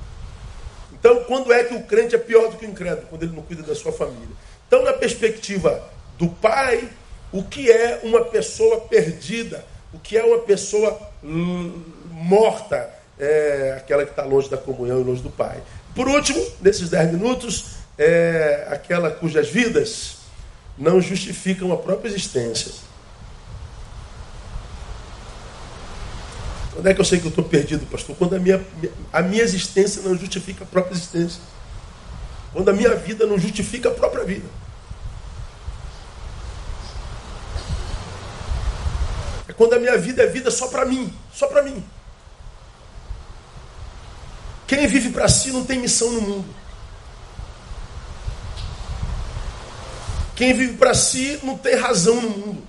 [0.94, 3.08] Então, quando é que o crente é pior do que o incrédulo?
[3.10, 4.36] Quando ele não cuida da sua família.
[4.68, 5.84] Então, na perspectiva
[6.18, 6.88] do pai,
[7.32, 9.66] o que é uma pessoa perdida?
[9.94, 11.00] O que é uma pessoa
[12.12, 12.90] morta?
[13.20, 15.62] É aquela que está longe da comunhão e longe do pai.
[15.94, 20.18] Por último, nesses dez minutos, é aquela cujas vidas
[20.78, 22.72] não justificam a própria existência.
[26.74, 28.16] Quando é que eu sei que eu estou perdido, pastor?
[28.16, 28.66] Quando a minha,
[29.12, 31.42] a minha existência não justifica a própria existência.
[32.54, 34.48] Quando a minha vida não justifica a própria vida.
[39.62, 41.16] Quando a minha vida é vida só para mim.
[41.32, 41.86] Só para mim.
[44.66, 46.56] Quem vive para si não tem missão no mundo.
[50.36, 52.68] Quem vive para si não tem razão no mundo.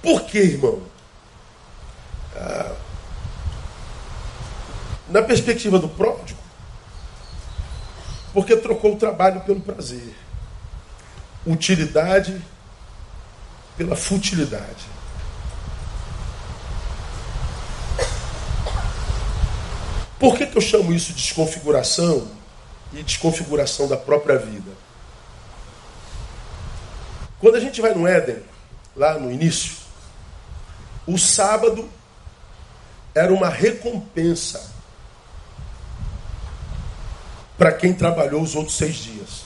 [0.00, 0.82] Por quê, irmão?
[5.10, 6.40] Na perspectiva do pródigo,
[8.32, 10.14] porque trocou o trabalho pelo prazer,
[11.44, 12.42] utilidade
[13.76, 14.97] pela futilidade.
[20.18, 22.28] Por que, que eu chamo isso de desconfiguração
[22.92, 24.70] e desconfiguração da própria vida?
[27.38, 28.42] Quando a gente vai no Éden,
[28.96, 29.76] lá no início,
[31.06, 31.88] o sábado
[33.14, 34.72] era uma recompensa
[37.56, 39.44] para quem trabalhou os outros seis dias.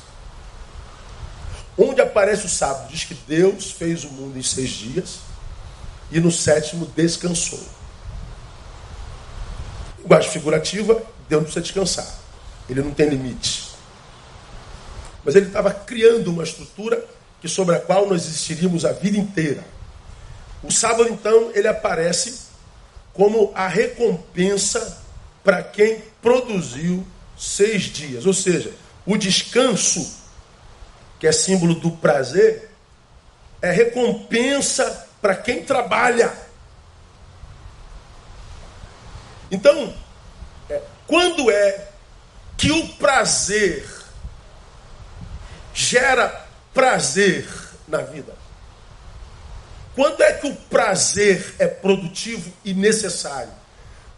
[1.76, 2.88] Onde aparece o sábado?
[2.90, 5.20] Diz que Deus fez o mundo em seis dias
[6.10, 7.62] e no sétimo descansou.
[10.02, 10.94] Linguagem figurativa,
[11.28, 12.18] Deus não precisa descansar.
[12.68, 13.70] Ele não tem limite.
[15.24, 17.04] Mas ele estava criando uma estrutura
[17.40, 19.64] que sobre a qual nós existiríamos a vida inteira.
[20.62, 22.42] O sábado, então, ele aparece
[23.12, 25.02] como a recompensa
[25.42, 28.26] para quem produziu seis dias.
[28.26, 28.72] Ou seja,
[29.04, 30.20] o descanso,
[31.18, 32.70] que é símbolo do prazer,
[33.60, 36.32] é recompensa para quem trabalha.
[39.52, 39.94] Então,
[40.70, 41.88] é, quando é
[42.56, 43.86] que o prazer
[45.74, 47.46] gera prazer
[47.86, 48.34] na vida?
[49.94, 53.52] Quando é que o prazer é produtivo e necessário?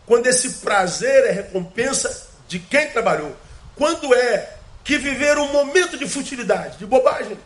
[0.06, 3.36] Quando esse prazer é recompensa de quem trabalhou.
[3.74, 4.54] Quando é
[4.84, 7.36] que viver um momento de futilidade, de bobagem,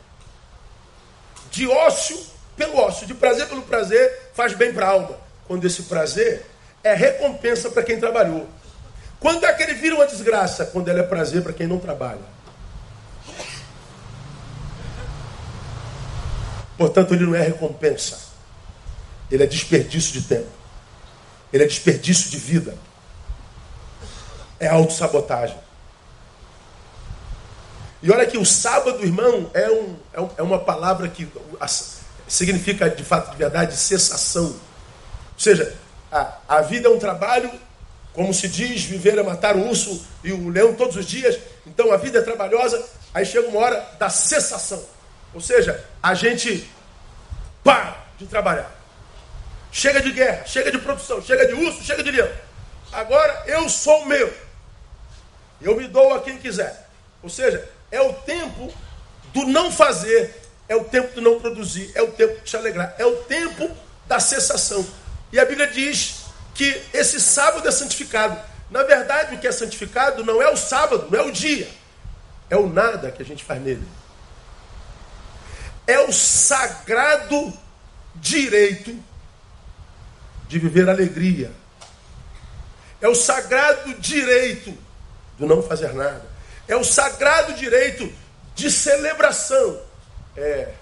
[1.50, 2.20] de ócio
[2.54, 5.18] pelo ócio, de prazer pelo prazer, faz bem para a alma.
[5.46, 6.44] Quando esse prazer
[6.88, 8.48] é recompensa para quem trabalhou.
[9.20, 10.66] Quando é que ele vira uma desgraça?
[10.66, 12.38] Quando ele é prazer para quem não trabalha.
[16.76, 18.18] Portanto, ele não é recompensa.
[19.30, 20.48] Ele é desperdício de tempo.
[21.52, 22.74] Ele é desperdício de vida.
[24.60, 25.58] É autossabotagem.
[28.00, 31.28] E olha que o sábado, irmão, é, um, é, é uma palavra que
[32.28, 34.46] significa, de fato, de verdade, cessação.
[34.46, 35.76] Ou seja,
[36.10, 37.50] a, a vida é um trabalho,
[38.12, 41.38] como se diz, viver é matar o urso e o leão todos os dias.
[41.66, 44.82] Então a vida é trabalhosa, aí chega uma hora da cessação.
[45.34, 46.68] Ou seja, a gente
[47.62, 48.70] para de trabalhar.
[49.70, 52.28] Chega de guerra, chega de produção, chega de urso, chega de leão.
[52.90, 54.32] Agora eu sou o meu.
[55.60, 56.88] Eu me dou a quem quiser.
[57.22, 58.72] Ou seja, é o tempo
[59.32, 60.34] do não fazer,
[60.68, 63.70] é o tempo do não produzir, é o tempo de se alegrar, é o tempo
[64.06, 64.86] da cessação.
[65.32, 66.24] E a Bíblia diz
[66.54, 68.38] que esse sábado é santificado.
[68.70, 71.68] Na verdade, o que é santificado não é o sábado, não é o dia,
[72.50, 73.86] é o nada que a gente faz nele
[75.88, 77.50] é o sagrado
[78.14, 78.94] direito
[80.46, 81.50] de viver alegria.
[83.00, 84.76] É o sagrado direito
[85.38, 86.26] do não fazer nada.
[86.68, 88.12] É o sagrado direito
[88.54, 89.80] de celebração.
[90.36, 90.74] É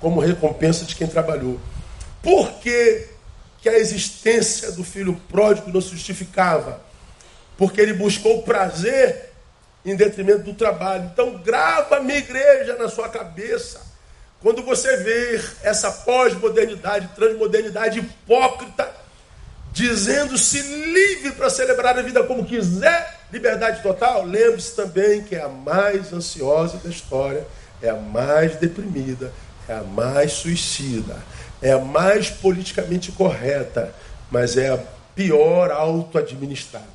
[0.00, 1.60] como recompensa de quem trabalhou.
[2.22, 2.48] Por
[3.62, 6.80] que, a existência do filho pródigo não se justificava?
[7.56, 9.30] Porque ele buscou prazer
[9.84, 11.10] em detrimento do trabalho.
[11.12, 13.80] Então, grava minha igreja na sua cabeça.
[14.40, 18.90] Quando você ver essa pós-modernidade, transmodernidade hipócrita,
[19.72, 25.48] dizendo-se livre para celebrar a vida como quiser, liberdade total, lembre-se também que é a
[25.48, 27.46] mais ansiosa da história,
[27.82, 29.32] é a mais deprimida,
[29.68, 31.16] é a mais suicida,
[31.62, 33.94] é a mais politicamente correta,
[34.30, 34.78] mas é a
[35.14, 36.86] pior auto-administrada.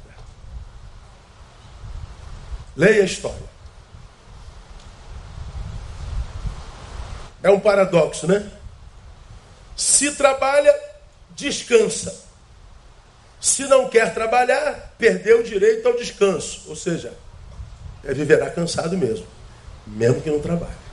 [2.76, 3.56] Leia a história.
[7.42, 8.52] É um paradoxo, né?
[9.76, 10.74] Se trabalha,
[11.36, 12.24] descansa.
[13.40, 16.64] Se não quer trabalhar, perdeu o direito ao descanso.
[16.68, 17.14] Ou seja,
[18.04, 19.28] é viverá cansado mesmo,
[19.86, 20.85] mesmo que não trabalhe.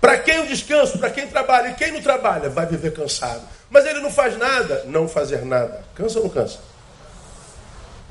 [0.00, 0.98] Para quem o descanso?
[0.98, 1.68] Para quem trabalha.
[1.68, 2.48] E quem não trabalha?
[2.48, 3.42] Vai viver cansado.
[3.68, 4.84] Mas ele não faz nada?
[4.86, 5.84] Não fazer nada.
[5.94, 6.58] Cansa ou não cansa?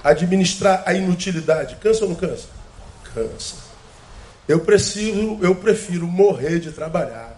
[0.03, 1.75] administrar a inutilidade.
[1.75, 2.47] Cansa ou não cansa?
[3.13, 3.55] Cansa.
[4.47, 7.37] Eu preciso, eu prefiro morrer de trabalhar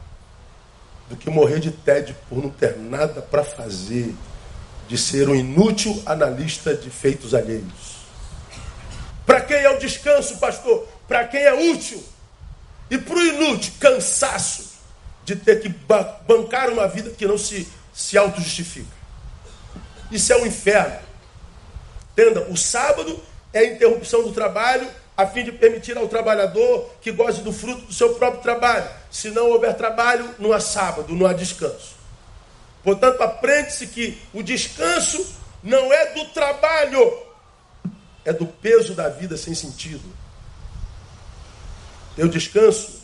[1.10, 4.16] do que morrer de tédio por não ter nada para fazer,
[4.88, 8.00] de ser um inútil analista de feitos alheios.
[9.26, 10.88] Para quem é o descanso, pastor?
[11.08, 12.02] Para quem é útil?
[12.92, 14.72] E para o inútil, cansaço
[15.24, 15.70] de ter que
[16.28, 18.92] bancar uma vida que não se, se auto-justifica.
[20.12, 21.00] Isso é um inferno.
[22.12, 23.24] Entenda, o sábado
[23.54, 27.86] é a interrupção do trabalho a fim de permitir ao trabalhador que goze do fruto
[27.86, 28.90] do seu próprio trabalho.
[29.10, 31.96] Se não houver trabalho, não há sábado, não há descanso.
[32.84, 37.20] Portanto, aprende-se que o descanso não é do trabalho,
[38.26, 40.04] é do peso da vida sem sentido.
[42.22, 43.02] Eu descanso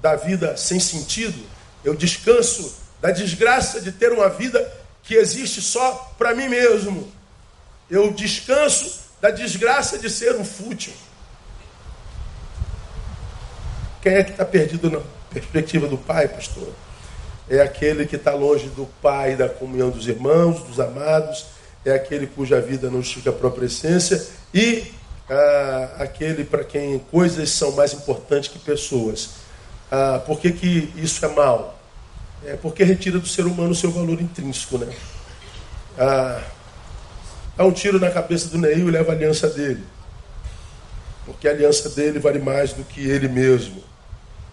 [0.00, 1.38] da vida sem sentido,
[1.84, 7.12] eu descanso da desgraça de ter uma vida que existe só para mim mesmo.
[7.90, 10.94] Eu descanso da desgraça de ser um fútil.
[14.00, 16.72] Quem é que está perdido na perspectiva do Pai, pastor?
[17.46, 21.44] É aquele que está longe do Pai, da comunhão dos irmãos, dos amados,
[21.84, 24.90] é aquele cuja vida não justifica a própria essência e
[25.28, 29.30] ah, aquele para quem coisas são mais importantes que pessoas.
[29.90, 31.78] Ah, por que, que isso é mal?
[32.44, 34.78] É porque retira do ser humano o seu valor intrínseco.
[34.78, 34.94] Né?
[35.98, 36.42] Ah,
[37.56, 39.84] dá um tiro na cabeça do Neil e leva a aliança dele.
[41.24, 43.82] Porque a aliança dele vale mais do que ele mesmo.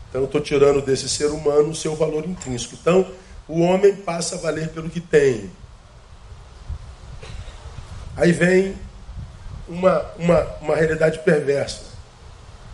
[0.10, 2.78] Então estou tirando desse ser humano o seu valor intrínseco.
[2.80, 3.12] Então
[3.48, 5.52] o homem passa a valer pelo que tem.
[8.16, 8.76] Aí vem
[9.72, 11.92] uma, uma, uma realidade perversa.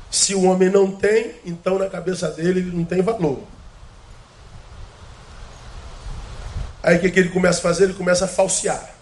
[0.10, 3.43] Se o homem não tem, então na cabeça dele ele não tem valor.
[6.82, 7.84] Aí o que, que ele começa a fazer?
[7.86, 8.95] Ele começa a falsear,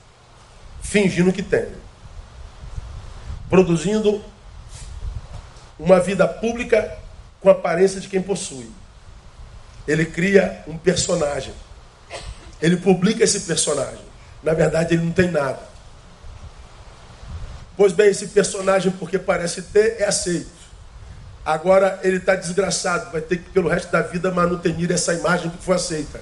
[0.81, 1.67] fingindo que tem,
[3.49, 4.23] produzindo
[5.77, 6.97] uma vida pública
[7.39, 8.69] com a aparência de quem possui.
[9.87, 11.53] Ele cria um personagem.
[12.61, 14.03] Ele publica esse personagem.
[14.41, 15.74] Na verdade, ele não tem nada.
[17.77, 20.55] Pois bem, esse personagem, porque parece ter, é aceito.
[21.45, 25.63] Agora ele está desgraçado, vai ter que, pelo resto da vida, manutenir essa imagem que
[25.63, 26.21] foi aceita.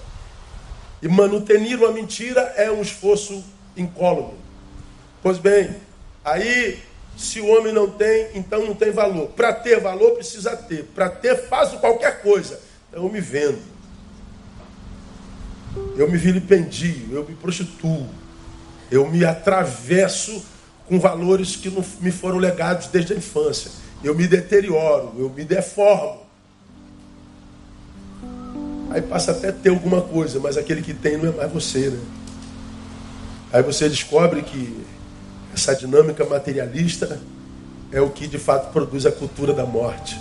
[1.02, 3.44] E manutenir uma mentira é um esforço
[3.78, 4.34] incólume.
[5.22, 5.76] Pois bem,
[6.26, 6.82] aí,
[7.16, 9.30] se o homem não tem, então não tem valor.
[9.30, 10.86] Para ter valor, precisa ter.
[10.96, 12.60] Para ter, faço qualquer coisa.
[12.90, 13.62] Então eu me vendo.
[15.96, 18.10] Eu me vilipendio, eu me prostituo.
[18.92, 20.44] Eu me atravesso
[20.88, 23.72] com valores que não me foram legados desde a infância.
[24.04, 26.24] Eu me deterioro, eu me deformo.
[28.90, 32.00] Aí passa até ter alguma coisa, mas aquele que tem não é mais você, né?
[33.52, 34.86] Aí você descobre que
[35.54, 37.20] essa dinâmica materialista
[37.92, 40.20] é o que de fato produz a cultura da morte.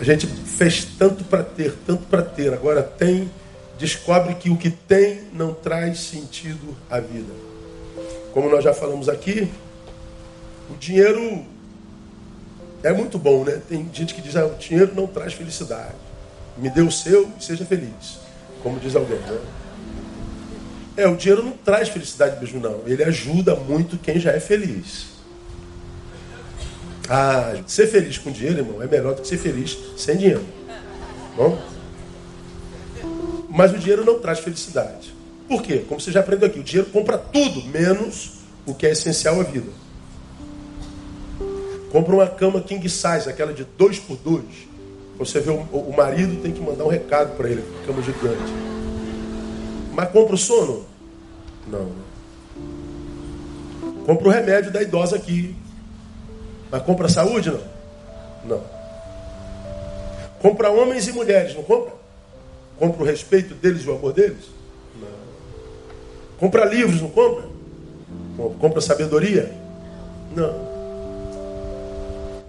[0.00, 3.30] A gente fez tanto para ter, tanto para ter, agora tem,
[3.78, 7.51] descobre que o que tem não traz sentido à vida.
[8.32, 9.50] Como nós já falamos aqui,
[10.70, 11.44] o dinheiro
[12.82, 13.60] é muito bom, né?
[13.68, 15.94] Tem gente que diz, ah, o dinheiro não traz felicidade.
[16.56, 18.18] Me dê o seu e seja feliz.
[18.62, 19.38] Como diz alguém, né?
[20.96, 22.82] É, o dinheiro não traz felicidade mesmo, não.
[22.86, 25.06] Ele ajuda muito quem já é feliz.
[27.08, 30.44] Ah, ser feliz com dinheiro, irmão, é melhor do que ser feliz sem dinheiro.
[31.36, 31.60] Bom?
[33.48, 35.14] Mas o dinheiro não traz felicidade.
[35.52, 35.84] Por quê?
[35.86, 39.42] Como você já aprendeu aqui, o dinheiro compra tudo, menos o que é essencial à
[39.42, 39.70] vida.
[41.90, 44.46] Compra uma cama king size, aquela de dois por dois.
[45.18, 48.50] Você vê o, o marido tem que mandar um recado para ele, cama gigante.
[49.92, 50.86] Mas compra o sono?
[51.68, 51.92] Não.
[54.06, 55.54] Compra o remédio da idosa aqui.
[56.70, 57.50] Mas compra a saúde?
[57.50, 57.60] Não.
[58.56, 58.64] Não.
[60.40, 61.92] Compra homens e mulheres, não compra?
[62.78, 64.61] Compra o respeito deles e o amor deles?
[66.42, 67.44] Compra livros, não compra?
[68.58, 69.52] Compra sabedoria?
[70.34, 70.52] Não.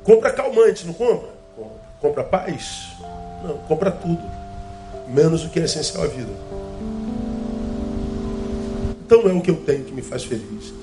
[0.04, 1.30] Compra calmante, não compra?
[2.02, 2.88] Compra paz?
[3.44, 4.24] Não, compra tudo.
[5.08, 6.32] Menos o que é essencial à vida.
[9.06, 10.74] Então é o que eu tenho que me faz feliz.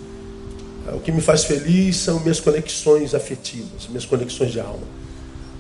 [0.87, 4.87] É, o que me faz feliz são minhas conexões afetivas, minhas conexões de alma.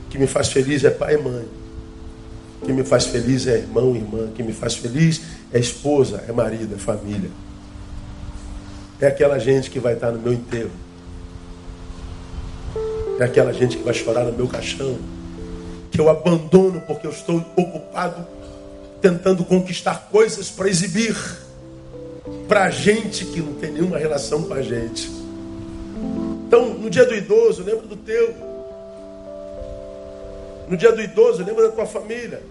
[0.07, 1.49] O que me faz feliz é pai e mãe.
[2.63, 4.27] O que me faz feliz é irmão e irmã.
[4.27, 7.31] O que me faz feliz é esposa, é marido, é família.
[9.01, 10.71] É aquela gente que vai estar no meu enterro.
[13.19, 14.99] É aquela gente que vai chorar no meu caixão.
[15.91, 18.27] Que eu abandono porque eu estou ocupado
[19.01, 21.17] tentando conquistar coisas para exibir
[22.47, 25.11] para gente que não tem nenhuma relação com a gente.
[26.47, 28.35] Então, no dia do idoso, lembra do teu.
[30.69, 32.43] No dia do idoso, lembra da tua família.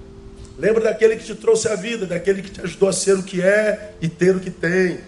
[0.59, 3.41] Lembra daquele que te trouxe a vida, daquele que te ajudou a ser o que
[3.41, 4.99] é e ter o que tem.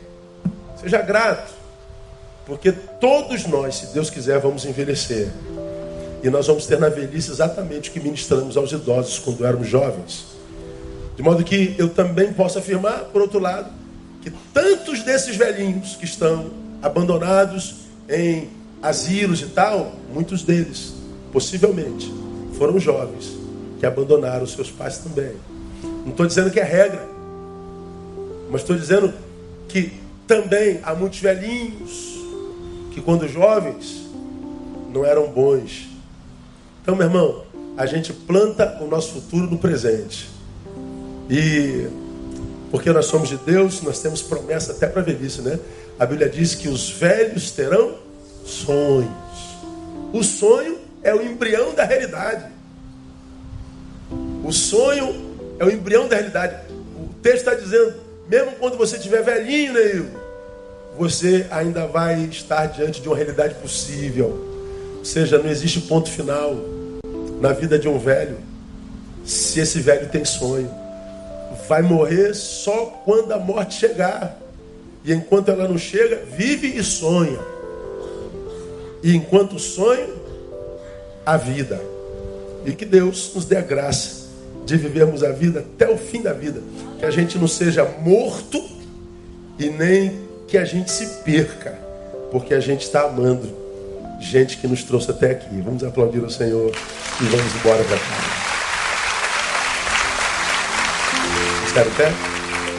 [0.79, 1.53] Seja grato.
[2.45, 5.27] Porque todos nós, se Deus quiser, vamos envelhecer.
[6.23, 10.25] E nós vamos ter na velhice exatamente o que ministramos aos idosos quando éramos jovens.
[11.17, 13.69] De modo que eu também posso afirmar, por outro lado,
[14.21, 16.49] que tantos desses velhinhos que estão
[16.81, 17.75] abandonados
[18.07, 18.49] em
[18.81, 20.93] asilos e tal, muitos deles,
[21.33, 22.09] possivelmente,
[22.57, 23.40] foram jovens
[23.81, 25.31] que abandonaram seus pais também.
[26.03, 27.03] Não estou dizendo que é regra,
[28.51, 29.11] Mas estou dizendo
[29.67, 29.91] que
[30.27, 32.19] também há muitos velhinhos
[32.91, 34.07] que, quando jovens,
[34.93, 35.89] não eram bons.
[36.83, 37.43] Então, meu irmão,
[37.75, 40.29] a gente planta o nosso futuro no presente.
[41.27, 41.87] E
[42.69, 45.59] porque nós somos de Deus, nós temos promessa até para velhice, né?
[45.97, 47.95] A Bíblia diz que os velhos terão
[48.45, 49.09] sonhos.
[50.13, 52.50] O sonho é o embrião da realidade.
[54.43, 55.15] O sonho
[55.59, 56.55] é o embrião da realidade.
[56.99, 57.93] O texto está dizendo,
[58.27, 60.07] mesmo quando você estiver velhinho, Neil,
[60.97, 64.49] você ainda vai estar diante de uma realidade possível.
[64.97, 66.55] Ou seja, não existe ponto final
[67.39, 68.37] na vida de um velho
[69.23, 70.69] se esse velho tem sonho.
[71.67, 74.39] Vai morrer só quando a morte chegar.
[75.05, 77.39] E enquanto ela não chega, vive e sonha.
[79.03, 80.07] E enquanto sonha,
[81.23, 81.79] a vida.
[82.65, 84.20] E que Deus nos dê a graça
[84.65, 86.61] de vivermos a vida até o fim da vida.
[86.99, 88.61] Que a gente não seja morto
[89.57, 91.77] e nem que a gente se perca,
[92.31, 93.61] porque a gente está amando
[94.19, 95.61] gente que nos trouxe até aqui.
[95.61, 96.71] Vamos aplaudir o Senhor
[97.19, 97.97] e vamos embora para
[101.79, 102.11] em pé?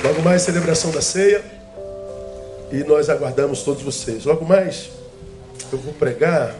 [0.04, 1.42] Logo mais, celebração da ceia.
[2.70, 4.24] E nós aguardamos todos vocês.
[4.24, 4.90] Logo mais,
[5.72, 6.54] eu vou pregar.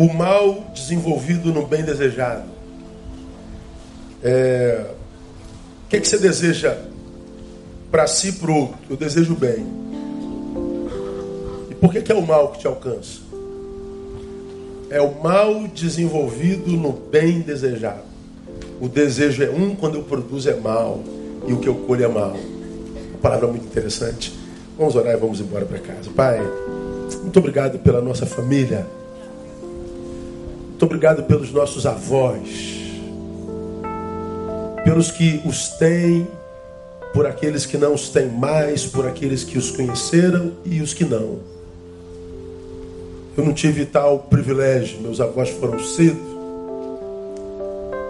[0.00, 2.44] O mal desenvolvido no bem desejado.
[4.22, 4.86] É...
[5.84, 6.74] O que, que você deseja
[7.90, 8.78] para si para o outro?
[8.88, 9.66] Eu desejo bem.
[11.68, 13.20] E por que, que é o mal que te alcança?
[14.88, 18.04] É o mal desenvolvido no bem desejado.
[18.80, 20.98] O desejo é um, quando eu produzo é mal.
[21.46, 22.38] E o que eu colho é mal.
[23.10, 24.34] Uma palavra muito interessante.
[24.78, 26.08] Vamos orar e vamos embora para casa.
[26.16, 26.40] Pai,
[27.20, 28.98] muito obrigado pela nossa família.
[31.00, 32.78] Obrigado pelos nossos avós.
[34.84, 36.28] Pelos que os têm,
[37.14, 41.06] por aqueles que não os têm mais, por aqueles que os conheceram e os que
[41.06, 41.38] não.
[43.34, 46.20] Eu não tive tal privilégio, meus avós foram cedo.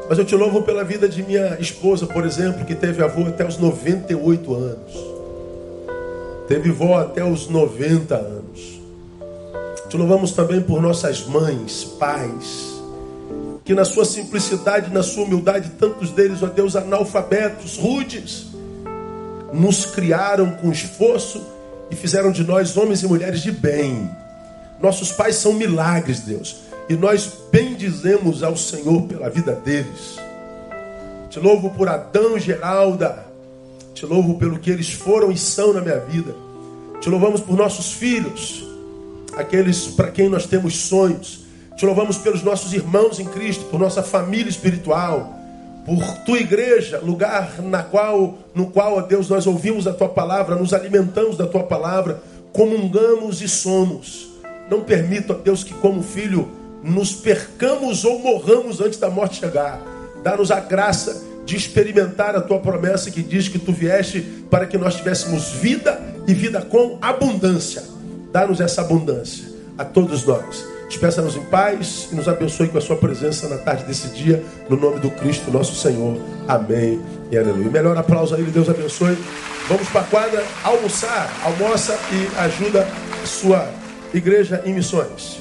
[0.09, 3.47] Mas eu te louvo pela vida de minha esposa, por exemplo, que teve avô até
[3.47, 4.95] os 98 anos.
[6.49, 8.81] Teve vó até os 90 anos.
[9.89, 12.70] Te louvamos também por nossas mães, pais,
[13.71, 18.49] que na sua simplicidade, na sua humildade, tantos deles, ó Deus, analfabetos, rudes,
[19.53, 21.41] nos criaram com esforço
[21.89, 24.11] e fizeram de nós homens e mulheres de bem.
[24.83, 26.63] Nossos pais são milagres, Deus.
[26.89, 30.19] E nós bendizemos ao Senhor pela vida deles.
[31.29, 33.25] Te louvo por Adão e Geralda.
[33.95, 36.35] Te louvo pelo que eles foram e são na minha vida.
[37.01, 38.65] Te louvamos por nossos filhos,
[39.37, 41.40] aqueles para quem nós temos sonhos.
[41.81, 45.33] Te louvamos pelos nossos irmãos em Cristo, por nossa família espiritual,
[45.87, 50.57] por tua igreja, lugar na qual, no qual, ó Deus, nós ouvimos a tua palavra,
[50.57, 52.23] nos alimentamos da tua palavra,
[52.53, 54.29] comungamos e somos.
[54.71, 56.51] Não permita, Deus, que como filho
[56.85, 59.81] nos percamos ou morramos antes da morte chegar.
[60.23, 64.21] Dá-nos a graça de experimentar a tua promessa que diz que tu vieste
[64.51, 67.83] para que nós tivéssemos vida e vida com abundância.
[68.31, 70.79] Dá-nos essa abundância a todos nós.
[70.91, 74.77] Despeça-nos em paz e nos abençoe com a sua presença na tarde desse dia, no
[74.77, 76.21] nome do Cristo nosso Senhor.
[76.49, 77.71] Amém e aleluia.
[77.71, 79.17] Melhor aplauso aí, Deus abençoe.
[79.69, 82.85] Vamos para a quadra almoçar, almoça e ajuda
[83.23, 83.71] a sua
[84.13, 85.41] Igreja em Missões.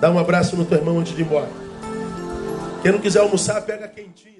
[0.00, 1.48] Dá um abraço no teu irmão antes de ir embora.
[2.80, 4.39] Quem não quiser almoçar, pega quentinha.